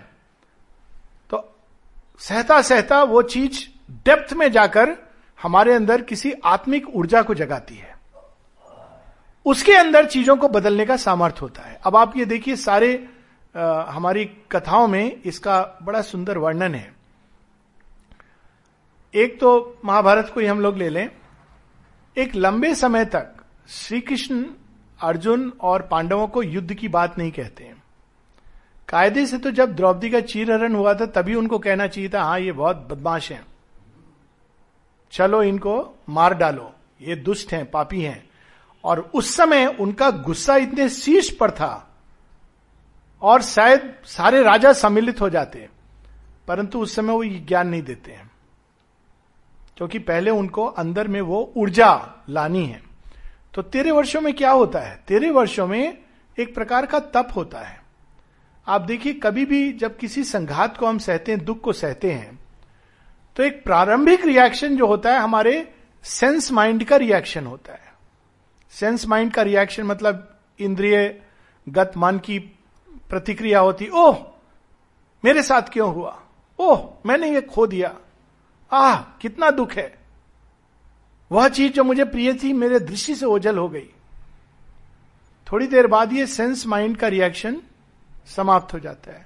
[1.30, 1.44] तो
[2.20, 3.64] सहता सहता वो चीज़
[4.06, 4.96] डेप्थ में जाकर
[5.40, 7.96] हमारे अंदर किसी आत्मिक ऊर्जा को जगाती है।
[9.46, 13.08] उसके अंदर चीज़ों को बदलने का सामर्थ्य होता है। अब आप ये देखिए, सारे
[13.56, 16.94] आ, हमारी कथाओं में इसका बड़ा सुंदर वर्णन है।
[19.16, 21.10] एक तो महाभारत को ही हम लोग ले लें।
[22.18, 23.36] एक लंबे समय तक
[23.70, 24.46] श्री कृष्ण
[25.02, 27.84] अर्जुन और पांडवों को युद्ध की बात नहीं कहते हैं।
[28.90, 32.40] कायदे से तो जब द्रौपदी का चीरहरण हुआ था तभी उनको कहना चाहिए था हाँ
[32.40, 33.46] ये बहुत बदमाश हैं।
[35.12, 38.30] चलो इनको मार डालो। ये दुष्ट हैं पापी हैं।
[38.84, 41.88] और उस समय उनका गुस्सा इतने शीर्ष पर था
[43.22, 45.70] और शायद सारे राजा सम्मिलित हो जाते हैं,
[46.48, 48.30] परंतु उस समय वो ज्ञान नहीं देते हैं,
[49.78, 51.94] क्योंकि पहले उनको अंदर में वो ऊर्जा
[52.30, 52.82] लानी है।
[53.54, 54.96] तो तेरे वर्षों में क्या होता है?
[55.08, 55.98] तेरे वर्षों में
[56.38, 57.80] एक प्रकार का तप होता है।
[58.68, 62.40] आप देखिए, कभी भी जब किसी संघात को हम सहते हैं, दुख को सहते हैं
[63.38, 67.94] तो एक प्रारंभिक रिएक्शन जो होता है, हमारे सेंस माइंड का रिएक्शन होता है।
[68.74, 70.28] सेंस माइंड का रिएक्शन मतलब
[70.60, 71.22] इंद्रिय,
[71.68, 72.40] गत, मन की
[73.12, 74.18] प्रतिक्रिया होती, ओह,
[75.26, 76.22] मेरे साथ क्यों हुआ?
[76.60, 77.96] ओह, मैंने ये खो दिया।
[78.72, 79.98] आह, कितना दुख है।
[81.32, 83.90] वह चीज़ जो मुझे प्रिय थी, मेरे दृष्टि से ओझल हो गई।
[85.52, 87.62] थोड़ी देर बाद ये सेंस माइंड का रिएक्शन
[88.26, 89.26] समाप्त हो जाता है।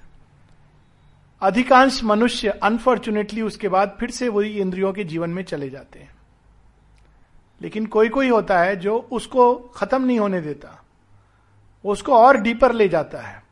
[1.40, 6.16] अधिकांश मनुष्य अनफॉर्चुनेटली उसके बाद फिर से वही इंद्रियों के जीवन में चले जाते हैं।
[7.62, 10.84] लेकिन कोई कोई होता है जो उसको खत्म नहीं होने देता।
[11.84, 13.45] उसको और डीपर ले जाता है।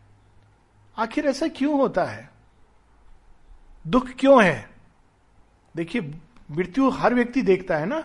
[0.97, 2.29] आखिर ऐसा क्यों होता है?
[3.87, 4.71] दुख क्यों है?
[5.75, 6.03] देखिए,
[6.51, 8.05] मृत्यु हर व्यक्ति देखता है ना,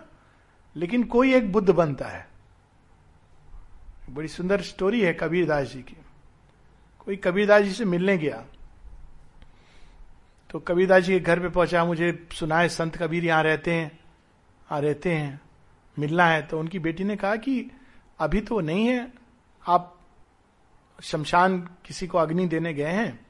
[0.75, 2.27] लेकिन कोई एक बुद्ध बनता है।
[4.09, 5.97] बड़ी सुंदर स्टोरी है कबीरदास जी की।
[6.99, 8.43] कोई कबीरदास जी से मिलने गया
[10.49, 13.99] तो कबीरदास जी के घर पे पहुँचा, मुझे सुनाए, संत कबीर यहाँ रहते हैं
[14.67, 15.39] हाँ रहते हैं,
[15.97, 17.71] मिलना है। तो उनकी बेटी ने कहा कि
[18.19, 19.11] अभी तो नहीं है,
[19.63, 19.98] आप
[21.01, 23.25] शमशान किसी को अग्नि देने गए हैं,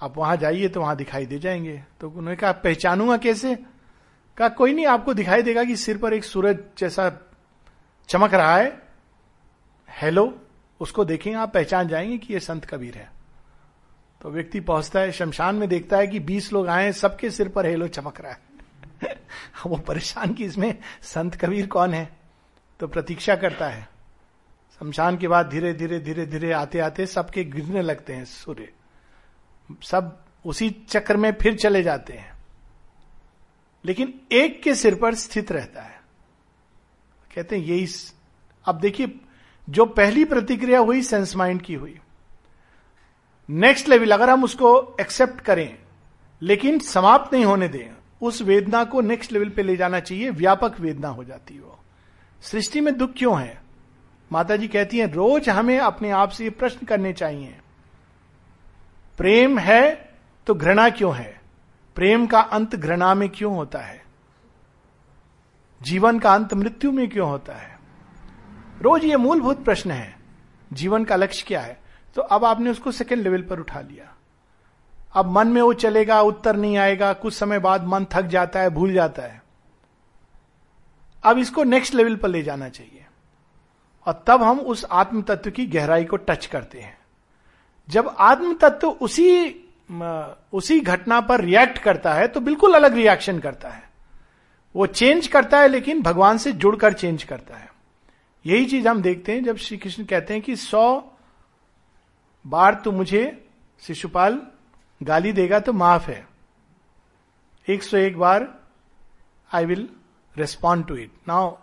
[0.00, 3.58] आप वहाँ जाइए तो वहाँ दिखाई दे जाएँगे। तो उन्होंने कहा पहचानूँगा कैसे?
[4.36, 7.12] कहा, कोई नहीं, आपको दिखाई देगा कि सिर पर एक सूरज जैसा
[8.08, 8.82] चमक रहा है।
[9.90, 10.40] हेलो,
[10.80, 13.10] उसको देखेंगे आप पहचान जाएँगे कि ये संत कबीर है।
[14.20, 17.66] तो व्यक्ति पहुँचता है, शमशान में देखता है कि बीस लोग आए सबके सिर पर
[17.66, 18.40] हेलो चमक रहा है।
[19.66, 22.18] वो परेशान कि इसमें संत कबीर कौन है?
[22.80, 23.97] तो प्रतीक्षा करता है।
[24.80, 28.72] शमशान के बाद धीरे धीरे धीरे धीरे आते आते सबके गिरने लगते हैं सूर्य।
[29.82, 32.32] सब उसी चक्र में फिर चले जाते हैं।
[33.84, 36.00] लेकिन एक के सिर पर स्थित रहता है।
[37.34, 37.88] कहते हैं, यही
[38.64, 39.20] अब देखिए,
[39.70, 41.98] जो पहली प्रतिक्रिया हुई सेंस माइंड की हुई।
[43.50, 45.78] नेक्स्ट लेवल अगर हम उसको एक्सेप्ट करें,
[46.42, 50.80] लेकिन समाप्त नहीं होने दें, उस वेदना को नेक्स्ट लेवल पे ले जाना चाहिए, व्यापक
[50.80, 51.78] वेदना हो जाती है वो।
[52.42, 53.67] सृष्टि में दुख क्यों है?
[54.32, 57.58] माता जी कहती हैं, रोज हमें अपने आप से ये प्रश्न करने चाहिए।
[59.18, 60.14] प्रेम है
[60.46, 61.40] तो घृणा क्यों है?
[61.96, 64.02] प्रेम का अंत घृणा में क्यों होता है?
[65.82, 67.78] जीवन का अंत मृत्यु में क्यों होता है?
[68.82, 70.16] रोज ये मूलभूत प्रश्न है,
[70.72, 71.80] जीवन का लक्ष्य क्या है?
[72.14, 74.14] तो अब आपने उसको सेकेंड लेवल पर उठा लिया।
[75.12, 78.70] अब मन में वो चलेगा, उत्तर नहीं आएगा, कुछ समय बाद मन थक जाता है,
[78.70, 79.42] भूल जाता है।
[81.24, 82.97] अब इसको नेक्स्ट लेवल पर ले जाना चाहिए।
[84.08, 86.96] और तब हम उस आत्म तत्व की गहराई को टच करते हैं।
[87.88, 89.64] जब आत्म तत्व उसी
[90.52, 93.82] उसी घटना पर रिएक्ट करता है तो बिल्कुल अलग रिएक्शन करता है।
[94.74, 97.68] वो चेंज करता है, लेकिन भगवान से जुड़कर चेंज करता है।
[98.44, 101.02] यही चीज़ हम देखते हैं, जब श्री कृष्ण कहते हैं कि सौ
[102.44, 103.46] बार तू मुझे,
[103.82, 104.40] शिशुपाल,
[105.00, 106.26] गाली देगा तो माफ़ है।
[107.68, 108.48] एक सौ एक बार
[109.50, 109.88] I will
[110.36, 111.56] respond to it now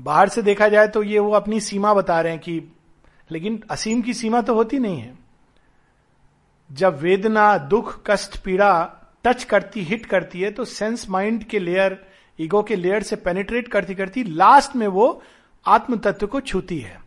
[0.00, 2.72] बाहर से देखा जाए तो ये वो अपनी सीमा बता रहे हैं कि
[3.30, 5.18] लेकिन असीम की सीमा तो होती नहीं है।
[6.72, 12.06] जब वेदना, दुख, कष्ट, पीड़ा टच करती हिट करती है तो सेंस माइंड के लेयर
[12.40, 15.22] ईगो के लेयर से पेनिट्रेट करती करती लास्ट में वो
[15.66, 17.00] आत्म तत्व को छूती है।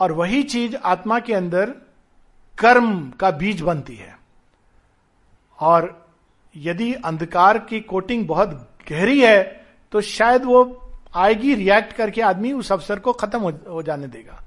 [0.00, 1.70] और वही चीज़ आत्मा के अंदर
[2.58, 4.18] कर्म का बीज बनती है।
[5.60, 6.08] और
[6.56, 9.63] यदि अंधकार की कोटिंग बहुत गहरी है
[9.94, 10.60] तो शायद वो
[11.14, 14.40] आएगी रिएक्ट करके आदमी उस अवसर को खत्म हो, हो जाने देगा।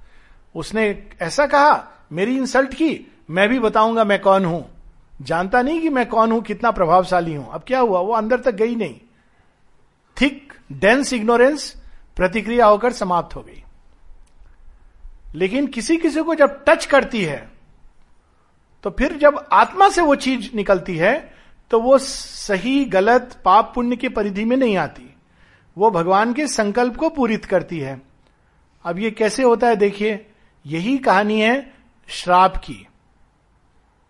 [0.55, 0.83] उसने
[1.21, 2.89] ऐसा कहा मेरी इंसल्ट की
[3.29, 4.65] मैं भी बताऊँगा मैं कौन हूँ।
[5.21, 7.99] जानता नहीं कि मैं कौन हूँ कितना प्रभावशाली हूँ। अब क्या हुआ?
[7.99, 8.99] वो अंदर तक गई नहीं।
[10.17, 11.73] थिक डेंस इग्नोरेंस
[12.15, 13.63] प्रतिक्रिया होकर समाप्त हो गई।
[15.35, 17.47] लेकिन किसी किसी को जब टच करती है
[18.83, 21.17] तो फिर जब आत्मा से वो चीज़ निकलती है
[21.71, 25.13] तो वो सही गलत पाप पुण्य की परिधि में नहीं आती।
[25.77, 28.01] वो भगवान के संकल्प को पूरित करती है।
[28.83, 30.25] अब ये कैसे होता है देखिए,
[30.65, 31.73] यही कहानी है
[32.07, 32.87] श्राप की।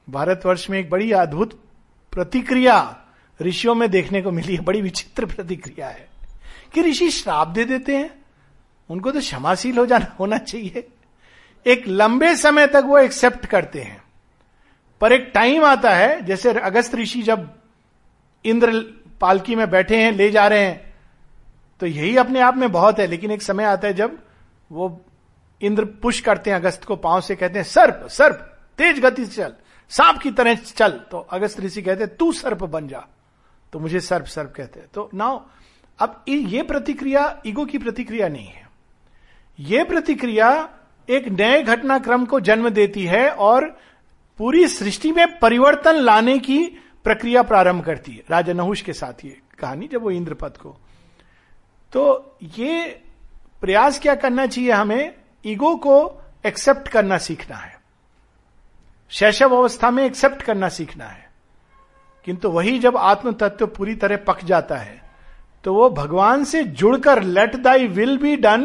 [0.10, 1.64] भारतवर्ष में एक बड़ी अद्भुत
[2.12, 2.98] प्रतिक्रिया
[3.42, 6.08] ऋषियों में देखने को मिली है, बड़ी विचित्र प्रतिक्रिया है
[6.74, 8.26] कि ऋषि श्राप दे देते हैं।
[8.90, 10.88] उनको तो क्षमाशील हो जाना, होना चाहिए।
[11.68, 14.04] एक लंबे समय तक वो एक्सेप्ट करते हैं।
[15.02, 17.54] पर एक टाइम आता है, जैसे अगस्त ऋषि जब
[18.46, 18.82] इंद्र
[19.22, 20.87] पालकी में बैठे हैं, ले जा रहे हैं
[21.80, 24.18] तो यही अपने आप में बहुत है, लेकिन एक समय आता है जब
[24.72, 25.06] वो
[25.62, 28.36] इंद्र पुश करते हैं अगस्त को, पाँव से कहते हैं, सर्प सर्प,
[28.78, 29.54] तेज गति से चल,
[29.92, 33.06] सांप की तरह चल। तो अगस्त ऋषि कहते हैं, तू सर्प बन जा।
[33.74, 35.40] तो मुझे सर्प सर्प कहते हैं। तो नाउ
[36.00, 38.70] अब ये प्रतिक्रिया, ईगो की प्रतिक्रिया नहीं है।
[39.60, 40.50] ये प्रतिक्रिया
[41.10, 43.66] एक नए घटनाक्रम को जन्म देती है और
[44.40, 46.66] पूरी सृष्टि में परिवर्तन लाने की
[47.04, 50.78] प्रक्रिया प्रारंभ करती है। राजा नहुष के साथ ये कहानी, जब वो इंद्रपद को
[51.94, 52.84] तो ये
[53.62, 55.14] प्रयास क्या करना चाहिए हमें?
[55.46, 57.76] ईगो को एक्सेप्ट करना सीखना है।
[59.12, 61.26] शैशव अवस्था में एक्सेप्ट करना सीखना है।
[62.26, 65.02] किंतु वही जब आत्म तत्व पूरी तरह पक जाता है
[65.64, 68.64] तो वो भगवान से जुड़कर let thy will be done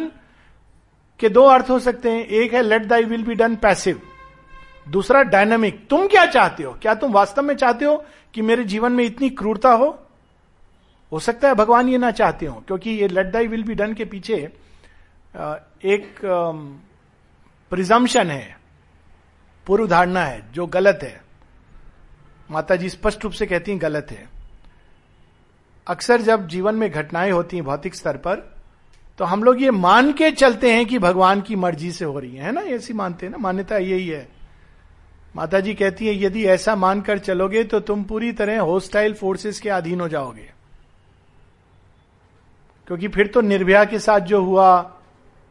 [1.21, 4.01] के दो अर्थ हो सकते हैं। एक है let thy will be done passive
[4.89, 6.73] दूसरा डायनामिक तुम क्या चाहते हो?
[6.73, 8.05] क्या तुम वास्तव में चाहते हो
[8.35, 9.99] कि मेरे जीवन में इतनी क्रूरता हो?
[11.13, 13.95] हो सकता है भगवान ये ना चाहते हो, क्योंकि ये let thy will be done
[13.95, 14.37] के पीछे
[15.87, 16.19] एक
[17.73, 18.57] प्रिजम्पन है
[19.67, 21.21] पूर्व धारणा है, जो गलत है।
[22.51, 24.29] माता जी स्पष्ट रूप से कहती हैं, गलत है।
[25.87, 28.51] अक्सर जब जीवन में घटनाएँ होती हैं भौतिक स्तर पर
[29.19, 32.37] तो हम लोग ये मान के चलते हैं कि भगवान की मर्ज़ी से हो रही
[32.37, 32.61] है ना?
[32.61, 33.39] ऐसी मानते हैं ना?
[33.39, 34.29] मान्यता यही है।
[35.35, 39.71] माता जी कहती है, यदि ऐसा मानकर चलोगे तो तुम पूरी तरह होस्टाइल फोर्सेस के
[39.71, 40.49] अधीन हो जाओगे।
[42.89, 44.99] क्योंकि फिर तो निर्भया के साथ जो हुआ,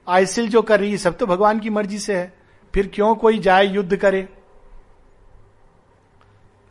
[0.07, 2.33] आइसिल जो कर रही, सब तो भगवान की मर्ज़ी से है।
[2.73, 4.27] फिर क्यों कोई जाए युद्ध करे?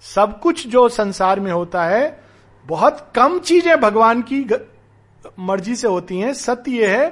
[0.05, 2.21] सब कुछ जो संसार में होता है,
[2.67, 4.61] बहुत कम चीज़ें भगवान की ग...
[5.39, 7.09] मर्ज़ी से होती हैं। सत्य यह है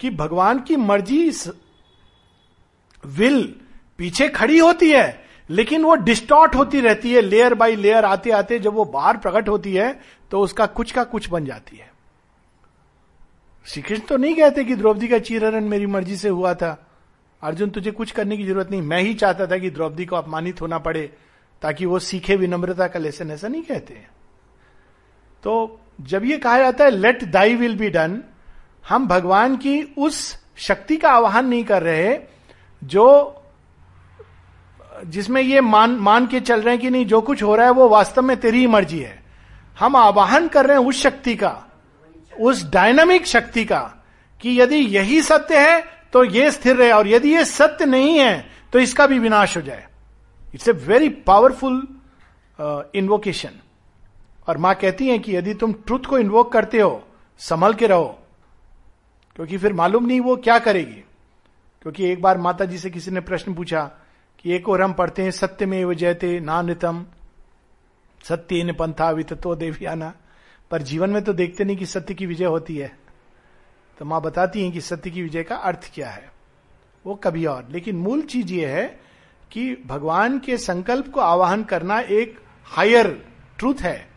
[0.00, 1.52] कि भगवान की मर्ज़ी स...
[3.04, 3.42] विल
[3.98, 8.58] पीछे खड़ी होती है, लेकिन वो डिस्टॉर्ट होती रहती है। लेयर बाय लेयर आते आते
[8.58, 11.90] जब वो बाहर प्रकट होती है तो उसका कुछ का कुछ बन जाती है।
[13.68, 16.70] श्री कृष्ण तो नहीं कहते कि द्रौपदी का चीरहरण मेरी मर्ज़ी से हुआ था।
[17.42, 20.60] अर्जुन, तुझे कुछ करने की ज़रूरत नहीं। मैं ही चाहता था कि द्रौपदी को अपमानित
[20.60, 21.02] होना पड़े,
[21.62, 23.94] ताकि वो सीखे विनम्रता का लेसन। ऐसा नहीं कहते
[25.42, 28.22] तो जब ये कहा जाता है let thy will be done
[28.88, 32.18] हम भगवान की उस शक्ति का आवाहन नहीं कर रहे,
[32.82, 33.34] जो,
[35.06, 37.72] जिसमें ये मान मान के चल रहे हैं कि नहीं, जो कुछ हो रहा है,
[37.72, 39.22] वो वास्तव में तेरी ही मर्ज़ी है।
[39.78, 41.67] हम आवाहन कर रहे हैं उस शक्ति का।
[42.40, 43.80] उस डायनामिक शक्ति का
[44.40, 45.80] कि यदि यही सत्य है
[46.12, 49.62] तो ये स्थिर रहे, और यदि ये सत्य नहीं है तो इसका भी विनाश हो
[49.62, 49.86] जाए।
[50.54, 51.86] It's a very powerful
[52.94, 53.60] invocation
[54.48, 57.02] और माँ कहती है कि यदि तुम ट्रुथ को इन्वोक करते हो,
[57.40, 58.18] संभल के रहो,
[59.36, 61.04] क्योंकि फिर मालूम नहीं वो क्या करेगी।
[61.82, 63.82] क्योंकि एक बार माता जी से किसी ने प्रश्न पूछा
[64.38, 67.04] कि एक और हम पढ़ते हैं, सत्य में वो जयते नानृतम,
[68.20, 70.12] सत्य इन पंथा वितो देवियाना
[70.70, 72.96] पर जीवन में तो देखते नहीं कि सत्य की विजय होती है।
[73.98, 76.30] तो माँ बताती हैं कि सत्य की विजय का अर्थ क्या है।
[77.06, 79.00] वो कभी और। लेकिन मूल चीज़ ये है
[79.50, 83.28] कि भगवान के संकल्प को आवाहन करना एक हायर
[83.58, 84.08] ट्रूथ है।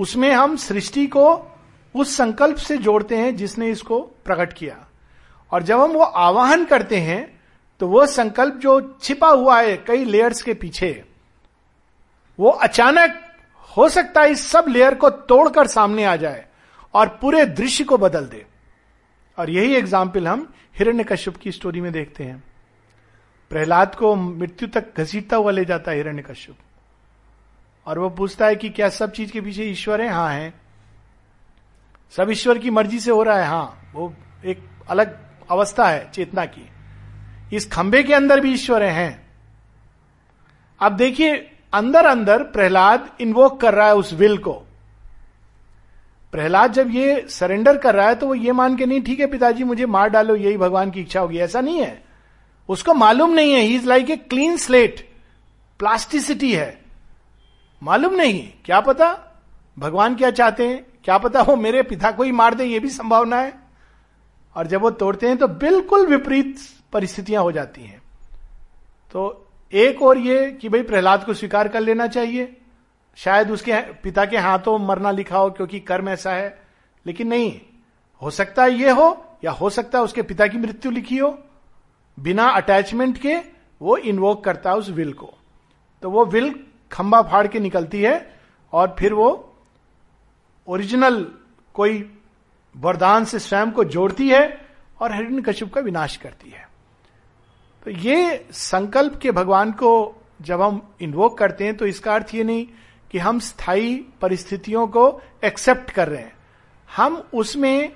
[0.00, 1.56] उसमें हम सृष्टि को
[1.94, 4.86] उस संकल्प से जोड़ते हैं जिसने इसको प्रकट किया।
[5.52, 7.40] और जब हम वो आवाहन करते हैं
[7.80, 11.04] तो वो संकल्प जो छिपा हुआ है कई लेयर्स के पीछे,
[12.38, 13.29] वो अचानक
[13.70, 16.44] हो सकता है इस सब लेयर को तोड़कर सामने आ जाए
[16.94, 18.44] और पूरे दृश्य को बदल दे।
[19.38, 22.42] और यही एग्ज़ाम्पल हम हिरण्य कश्यप की स्टोरी में देखते हैं।
[23.50, 26.56] प्रहलाद को मृत्यु तक घसीटता हुआ ले जाता है हिरण्य कश्यप
[27.86, 30.08] और वो पूछता है कि क्या सब चीज़ के पीछे ईश्वर है?
[30.08, 30.52] हाँ है।
[32.12, 34.12] सब ईश्वर की मर्ज़ी से हो रहा है हाँ। वो
[34.44, 35.18] एक अलग
[35.50, 36.68] अवस्था है चेतना की।
[37.52, 39.28] इस खंबे के अंदर भी ईश्वर हैं।
[40.80, 41.36] अब देखिए
[41.72, 44.52] अंदर अंदर प्रहलाद इन्वोक कर रहा है उस विल को।
[46.32, 49.26] प्रहलाद जब ये सरेंडर कर रहा है तो वो ये मान के नहीं, ठीक है
[49.26, 52.02] पिताजी, मुझे मार डालो, यही भगवान की इच्छा होगी। ऐसा नहीं है।
[52.68, 55.08] उसको मालूम नहीं है he is like a clean slate
[55.80, 56.80] plasticity है।
[57.82, 59.12] मालूम नहीं, क्या पता?
[59.76, 60.84] भगवान क्या चाहते हैं?
[61.04, 63.52] क्या पता वो मेरे पिता को ही मार दे, ये भी संभावना है।
[64.56, 66.58] और जब वो तोड़ते हैं तो बिल्कुल विपरीत
[66.92, 68.00] परिस्थितियाँ हो जाती हैं।
[69.12, 72.56] तो एक और ये कि भाई प्रहलाद को स्वीकार कर लेना चाहिए।
[73.16, 76.62] शायद उसके पिता के हाथों मरना लिखा हो क्योंकि कर्म ऐसा है,
[77.06, 77.60] लेकिन नहीं।
[78.22, 81.38] हो सकता है ये हो, या हो सकता है उसके पिता की मृत्यु लिखी हो।
[82.20, 83.36] बिना अटैचमेंट के
[83.80, 85.34] वो इन्वोक करता है उस विल को।
[86.02, 86.54] तो वो विल
[86.92, 88.40] खंबा फाड़ के निकलती है,
[88.72, 89.54] और फिर वो
[90.68, 91.32] ओरिजिनल
[91.74, 92.10] कोई
[92.76, 94.60] वरदान से स्वयं को जोड़ती है,
[95.00, 96.69] और हिरण्य कश्यप का विनाश करती है।
[97.84, 102.44] तो ये संकल्प के भगवान को जब हम इन्वोक करते हैं तो इसका अर्थ ये
[102.44, 102.66] नहीं
[103.10, 106.32] कि हम स्थायी परिस्थितियों को एक्सेप्ट कर रहे हैं।
[106.96, 107.92] हम उसमें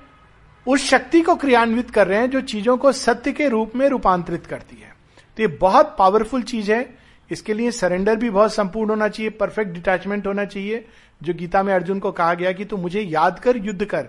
[0.68, 4.46] उस शक्ति को क्रियान्वित कर रहे हैं जो चीज़ों को सत्य के रूप में रूपांतरित
[4.46, 4.94] करती है।
[5.36, 6.98] तो ये बहुत पावरफुल चीज़ है।
[7.30, 10.84] इसके लिए सरेंडर भी बहुत संपूर्ण होना चाहिए परफेक्ट डिटैचमेंट होना चाहिए।
[11.22, 14.06] जो गीता में अर्जुन को कहा गया कि तू मुझे याद कर, युद्ध कर।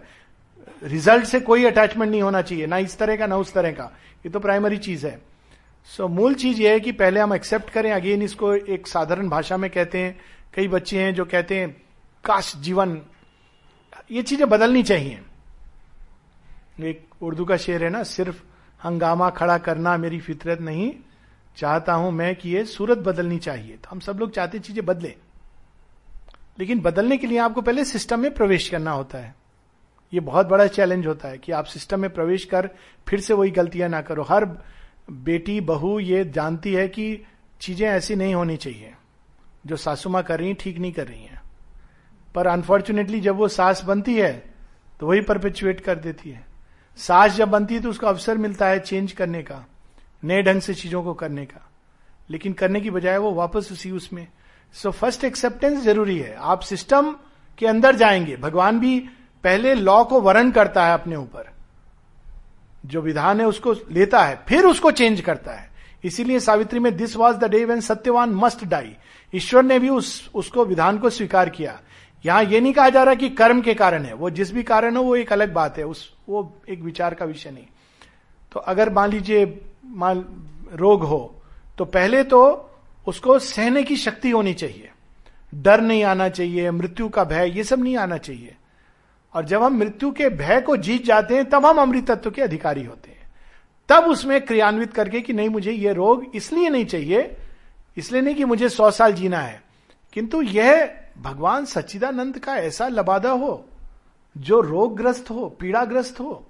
[0.83, 3.83] रिज़ल्ट से कोई अटैचमेंट नहीं होना चाहिए, ना इस तरह का, ना उस तरह का।
[4.25, 5.34] ये तो प्राइमरी चीज़ है।
[5.85, 9.29] सो so, मूल चीज़ यह है कि पहले हम एक्सेप्ट करें। अगेन इसको एक साधारण
[9.29, 10.19] भाषा में कहते हैं।
[10.53, 11.69] कई बच्चे हैं जो कहते हैं
[12.23, 13.01] काश जीवन
[14.11, 15.21] ये चीज़ें बदलनी चाहिए।
[16.81, 18.41] एक उर्दू का शेर है ना सिर्फ़
[18.83, 20.91] हंगामा खड़ा करना मेरी फितरत नहीं
[21.57, 25.15] चाहता हूँ मैं कि ये सूरत बदलनी चाहिए। तो हम सब लोग चाहते चीज़ें बदले।
[26.59, 29.35] लेकिन बदलने के लिए आपको पहले सिस्टम में प्रवेश करना होता है।
[30.13, 32.69] ये बहुत बड़ा चैलेंज होता है कि आप सिस्टम में प्रवेश कर
[33.07, 34.45] फिर से वही गलतियाँ ना करो। हर
[35.11, 37.25] बेटी, बहू, ये जानती है कि
[37.61, 38.93] चीज़ें ऐसी नहीं होनी चाहिए।
[39.65, 41.41] जो सासू कर रही ठीक नहीं कर रही हैं।
[42.35, 44.53] पर अनफॉर्चुनेटली जब वो सास बनती है
[44.99, 46.45] तो वही परपेचुएट कर देती है।
[46.97, 49.65] सास जब बनती है तो उसको अवसर मिलता है चेंज करने का,
[50.23, 51.69] नए ढंग से चीज़ों को करने का।
[52.29, 54.27] लेकिन करने की बजाय वो वापस उसी उसमें।
[54.73, 57.15] सो फ़र्स्ट एक्सेप्टेंस ज़रूरी है। आप सिस्टम
[57.57, 58.99] के अंदर जाएँगे। भगवान भी
[59.43, 61.54] पहले लॉ को वर्ण करता है अपने ऊपर।
[62.85, 65.71] जो विधान है उसको लेता है, फिर उसको चेंज करता है।
[66.03, 68.95] इसीलिए सावित्री में this was the day when Satyavan must die
[69.35, 71.79] ईश्वर ने भी उस, उसको विधान को स्वीकार किया।
[72.25, 74.95] यहाँ यह नहीं कहा जा रहा कि कर्म के कारण है। वो जिस भी कारण
[74.97, 77.65] हो, वो एक अलग बात है। उस, वो एक विचार का विषय नहीं।
[78.51, 80.25] तो अगर मान लीजिए, मान,
[80.73, 81.35] रोग हो
[81.77, 82.71] तो पहले तो
[83.07, 84.89] उसको सहने की शक्ति होनी चाहिए।
[85.55, 88.55] डर नहीं आना चाहिए, मृत्यु का भय, ये सब नहीं आना चाहिए।
[89.35, 92.41] और जब हम मृत्यु के भय को जीत जाते हैं, तब हम अमृत तत्व के
[92.41, 93.31] अधिकारी होते हैं।
[93.89, 97.37] तब उसमें क्रियान्वित करके कि नहीं, मुझे यह रोग इसलिए नहीं चाहिए,
[97.97, 99.63] इसलिए नहीं कि मुझे सौ साल जीना है।
[100.13, 103.65] किंतु यह भगवान सच्चिदानंद का ऐसा लबादा हो,
[104.37, 106.47] जो रोगग्रस्त हो, पीड़ाग्रस्त हो,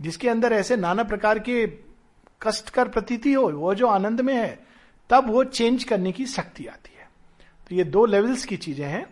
[0.00, 1.66] जिसके अंदर ऐसे नाना प्रकार के
[2.42, 4.66] कष्ट कर प्रतीति हो, वो जो आनंद में है,
[5.10, 7.08] तब वो चेंज करने की शक्ति आती है।
[7.68, 9.06] तो ये दो लेवल्स की चीज़ें हैं।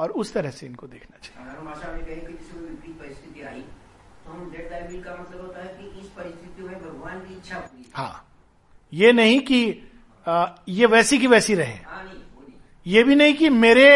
[0.00, 1.48] और उस तरह से इनको देखना चाहिए।
[7.94, 8.26] हाँ
[8.92, 9.60] ये नहीं कि
[10.26, 12.04] आ, ये वैसी की वैसी रहे। हाँ,
[12.86, 13.88] ये भी नहीं कि मेरे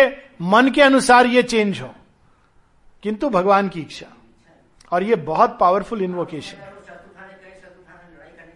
[0.42, 1.90] मन के अनुसार ये चेंज हो
[3.02, 4.06] किंतु भगवान की इच्छा।
[4.92, 6.56] और ये बहुत पावरफुल इन्वोकेशन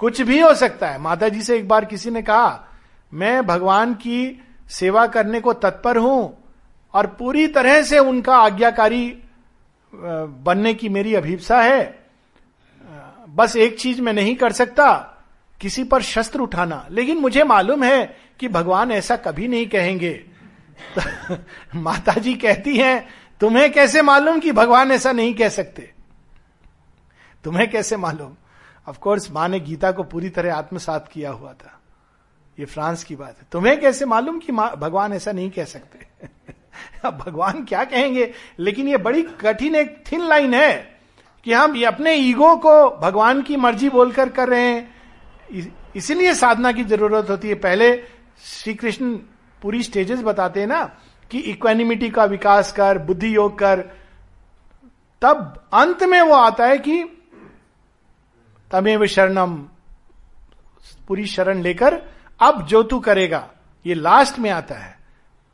[0.00, 2.68] कुछ भी हो सकता है। माता जी से एक बार किसी ने कहा
[3.12, 4.18] मैं भगवान की
[4.70, 6.47] सेवा करने को तत्पर हूँ
[6.94, 9.18] और पूरी तरह से उनका आज्ञाकारी
[10.44, 12.06] बनने की मेरी अभिप्सा है।
[13.28, 15.16] बस एक चीज़ मैं नहीं कर सकता,
[15.60, 20.24] किसी पर शस्त्र उठाना। लेकिन मुझे मालूम है कि भगवान ऐसा कभी नहीं कहेंगे।
[20.98, 21.36] तो
[21.74, 23.08] माता जी कहती हैं,
[23.40, 25.92] तुम्हें कैसे मालूम कि भगवान ऐसा नहीं कह सकते?
[27.44, 28.36] तुम्हें कैसे मालूम?
[28.88, 31.80] ऑफ़ कोर्स माँ ने गीता को पूरी तरह आत्मसात किया हुआ था।
[32.58, 36.26] ये फ्रांस की बात है। तुम्हें कैसे मालूम कि भगवान ऐसा नहीं कह सकते?
[37.04, 38.34] अब भगवान क्या कहेंगे?
[38.58, 41.00] लेकिन ये बड़ी कठिन एक थिन लाइन है
[41.44, 44.94] कि हम ये अपने ईगो को भगवान की मर्ज़ी बोलकर कर रहे हैं।
[45.50, 48.04] इस- इसीलिए साधना की ज़रूरत होती है। पहले
[48.42, 49.16] श्री कृष्ण
[49.62, 50.96] पूरी स्टेजेस बताते हैं ना
[51.30, 53.80] कि इक्वेनिमिटी का विकास कर, बुद्धि योग कर।
[55.22, 57.04] तब अंत में वो आता है कि
[58.72, 59.54] तमेव शरणम,
[61.08, 62.02] पूरी शरण लेकर
[62.40, 63.50] अब जो तू करेगा,
[63.86, 64.98] ये लास्ट में आता है।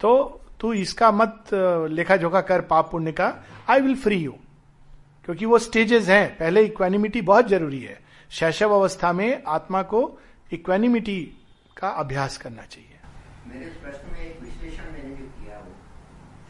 [0.01, 1.51] तो तू इसका मत
[1.91, 3.29] लेखा जोखा कर पाप पुण्य का।
[3.71, 4.33] आई विल फ्री यू
[5.25, 7.99] क्योंकि वो स्टेजेस हैं। पहले इक्वेनिमिटी बहुत ज़रूरी है।
[8.31, 10.01] शैशव अवस्था में आत्मा को
[10.53, 11.21] इक्वेनिमिटी
[11.77, 12.99] का अभ्यास करना चाहिए।
[13.49, 15.73] मेरे प्रश्न में एक विश्लेषण मैंने जो किया वो,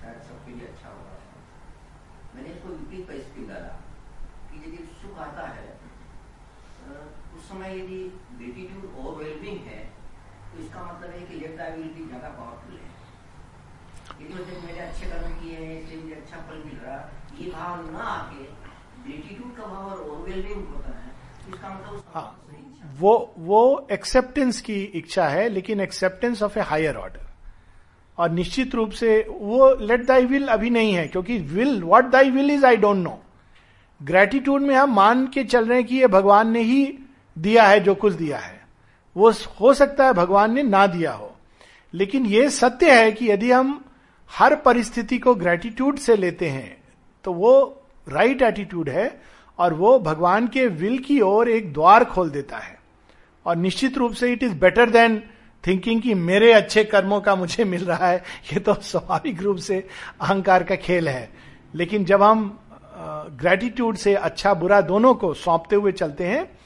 [0.01, 1.15] शायद सबके लिए अच्छा होगा।
[2.35, 3.73] मैंने इसको विपरीत परिस्थिति डाला
[4.51, 5.73] कि यदि सुख आता है
[7.37, 8.01] उस समय यदि
[8.39, 9.81] ग्रेटिट्यूड और वेलबिंग है
[10.51, 12.54] तो इसका मतलब है कि लेफ़्ट आई विल भी ज़्यादा पावरफुल
[14.35, 17.11] यदि उसने मेरे अच्छे कर्म किए हैं इसलिए मुझे अच्छा फल मिल रहा
[17.41, 18.45] ये भाव ना आके
[19.09, 21.13] ग्रेटिट्यूड का भाव और ओवरवेलमिंग होता है
[21.45, 22.41] तो मतलब हाँ।
[22.99, 27.21] वो वो एक्सेप्टेंस की इच्छा है लेकिन acceptance of a higher order
[28.19, 32.31] और निश्चित रूप से वो लेट दाई विल अभी नहीं है क्योंकि will what thy
[32.31, 33.23] will is I don't know
[34.03, 36.99] gratitude में हम मान के चल रहे हैं कि ये भगवान ने ही
[37.39, 38.61] दिया है जो कुछ दिया है।
[39.17, 41.37] वो हो सकता है भगवान ने ना दिया हो।
[41.95, 43.84] लेकिन ये सत्य है कि यदि हम
[44.31, 46.77] हर परिस्थिति को ग्रेटिट्यूड से लेते हैं
[47.25, 49.21] तो वो राइट right एटीट्यूड है
[49.59, 52.79] और वो भगवान के विल की ओर एक द्वार खोल देता है।
[53.47, 55.23] और निश्चित रूप से it is better than
[55.67, 58.23] thinking कि मेरे अच्छे कर्मों का मुझे मिल रहा है।
[58.53, 59.87] ये तो स्वाभाविक रूप से
[60.21, 61.31] अहंकार का खेल है।
[61.75, 62.61] लेकिन जब हम
[63.41, 66.59] ग्रेटिट्यूड से अच्छा बुरा दोनों को सौंपते हुए चलते हैं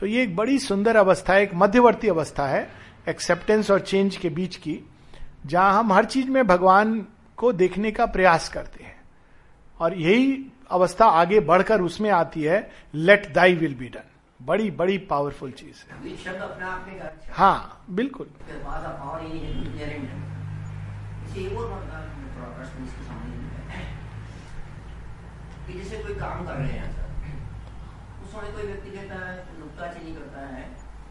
[0.00, 2.68] तो ये एक बड़ी सुंदर अवस्था है एक मध्यवर्ती अवस्था है
[3.08, 4.80] एक्सेप्टेंस और चेंज के बीच की।
[5.46, 8.96] जहाँ हम हर चीज़ में भगवान को देखने का प्रयास करते हैं।
[9.80, 14.10] और यही अवस्था आगे बढ़कर उसमें आती है let thy will be done
[14.42, 16.02] बड़ी बड़ी पावरफुल चीज़ है।
[17.00, 18.26] अच्छा हाँ। बिल्कुल।
[23.68, 23.96] है।
[25.66, 26.90] कि जैसे कोई काम कर रहे हैं
[28.24, 30.62] उस समय कोई व्यक्ति कहता है नुकताचीनी करता है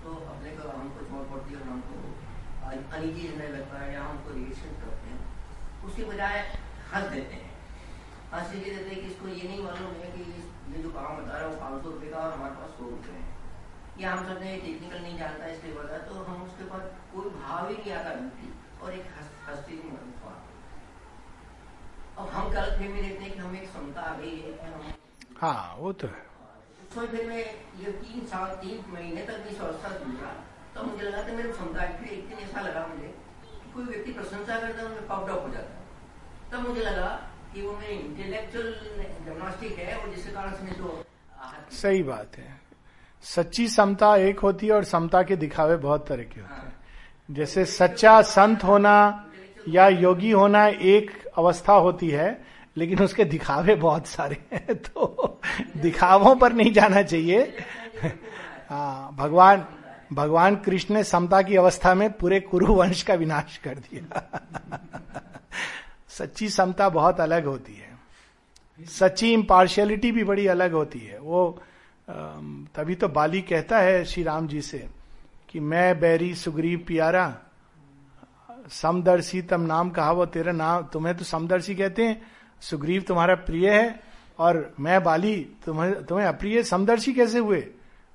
[0.03, 2.12] तो अपने को हमको छोड़ पड़ती है और हमको
[2.69, 3.27] अनिजी
[3.93, 5.33] या हमको रिएक्शन करते हैं।
[5.83, 6.39] उसके बजाय
[6.93, 7.53] हंस देते हैं।
[8.33, 10.31] हंस इसलिए देते हैं कि इसको ये नहीं मालूम है कि
[10.75, 12.89] ये जो काम बता रहा है वो पाँच सौ रुपये का और हमारे पास सौ
[12.89, 13.33] रुपये है।
[13.99, 16.81] या हम सब टेक्निकल नहीं जानता इसलिए बता तो हम उसके बाद
[17.13, 20.39] कोई भाव ही नहीं आता व्यक्ति और एक हंस- हंसती हुई मुस्कुराहट।
[22.17, 24.67] अब हम गलत फहमी देखते हैं कि हमें एक क्षमता आ गई है
[25.41, 26.33] हाँ वो तो है।
[27.27, 27.45] मैं
[27.79, 31.49] ये तीन साल तीन महीने तक इस अवस्था गुजरा। तो मुझे लगा था मेरी
[31.79, 35.29] है फिर एक दिन ऐसा लगा मुझे कि कोई व्यक्ति प्रशंसा करता है उनमें पॉप
[35.29, 35.81] अप हो जाता है।
[36.51, 37.07] तब मुझे लगा
[37.53, 38.73] कि वो मेरी इंटेलेक्चुअल
[39.25, 41.05] जिम्नास्टिक है और जिसके कारण से तो
[41.71, 42.61] सही बात है।
[43.23, 46.75] सच्ची समता एक होती है और समता के दिखावे बहुत तरह के होते हैं।
[47.31, 49.25] जैसे सच्चा संत होना
[49.67, 52.45] या योगी होना एक अवस्था होती है
[52.77, 55.39] लेकिन उसके दिखावे बहुत सारे हैं तो
[55.77, 57.57] दिखावों पर नहीं जाना चाहिए।
[58.69, 59.65] हाँ भगवान
[60.13, 64.21] भगवान कृष्ण ने समता की अवस्था में पूरे कुरु वंश का विनाश कर दिया।
[66.09, 71.59] सच्ची समता बहुत अलग होती है। सच्ची इम्पार्शियलिटी भी बड़ी अलग होती है। वो
[72.75, 74.87] तभी तो बाली कहता है श्री राम जी से
[75.49, 77.35] कि मैं बैरी सुग्रीव प्यारा,
[78.71, 82.21] समदर्शी तम नाम कहा वो तेरा नाम, तुम्हें तो समदर्शी कहते हैं।
[82.61, 83.99] सुग्रीव तुम्हारा प्रिय है
[84.39, 85.35] और मैं बाली
[85.65, 87.67] तुम्हें तुम्हें अप्रिय, समदर्शी कैसे हुए?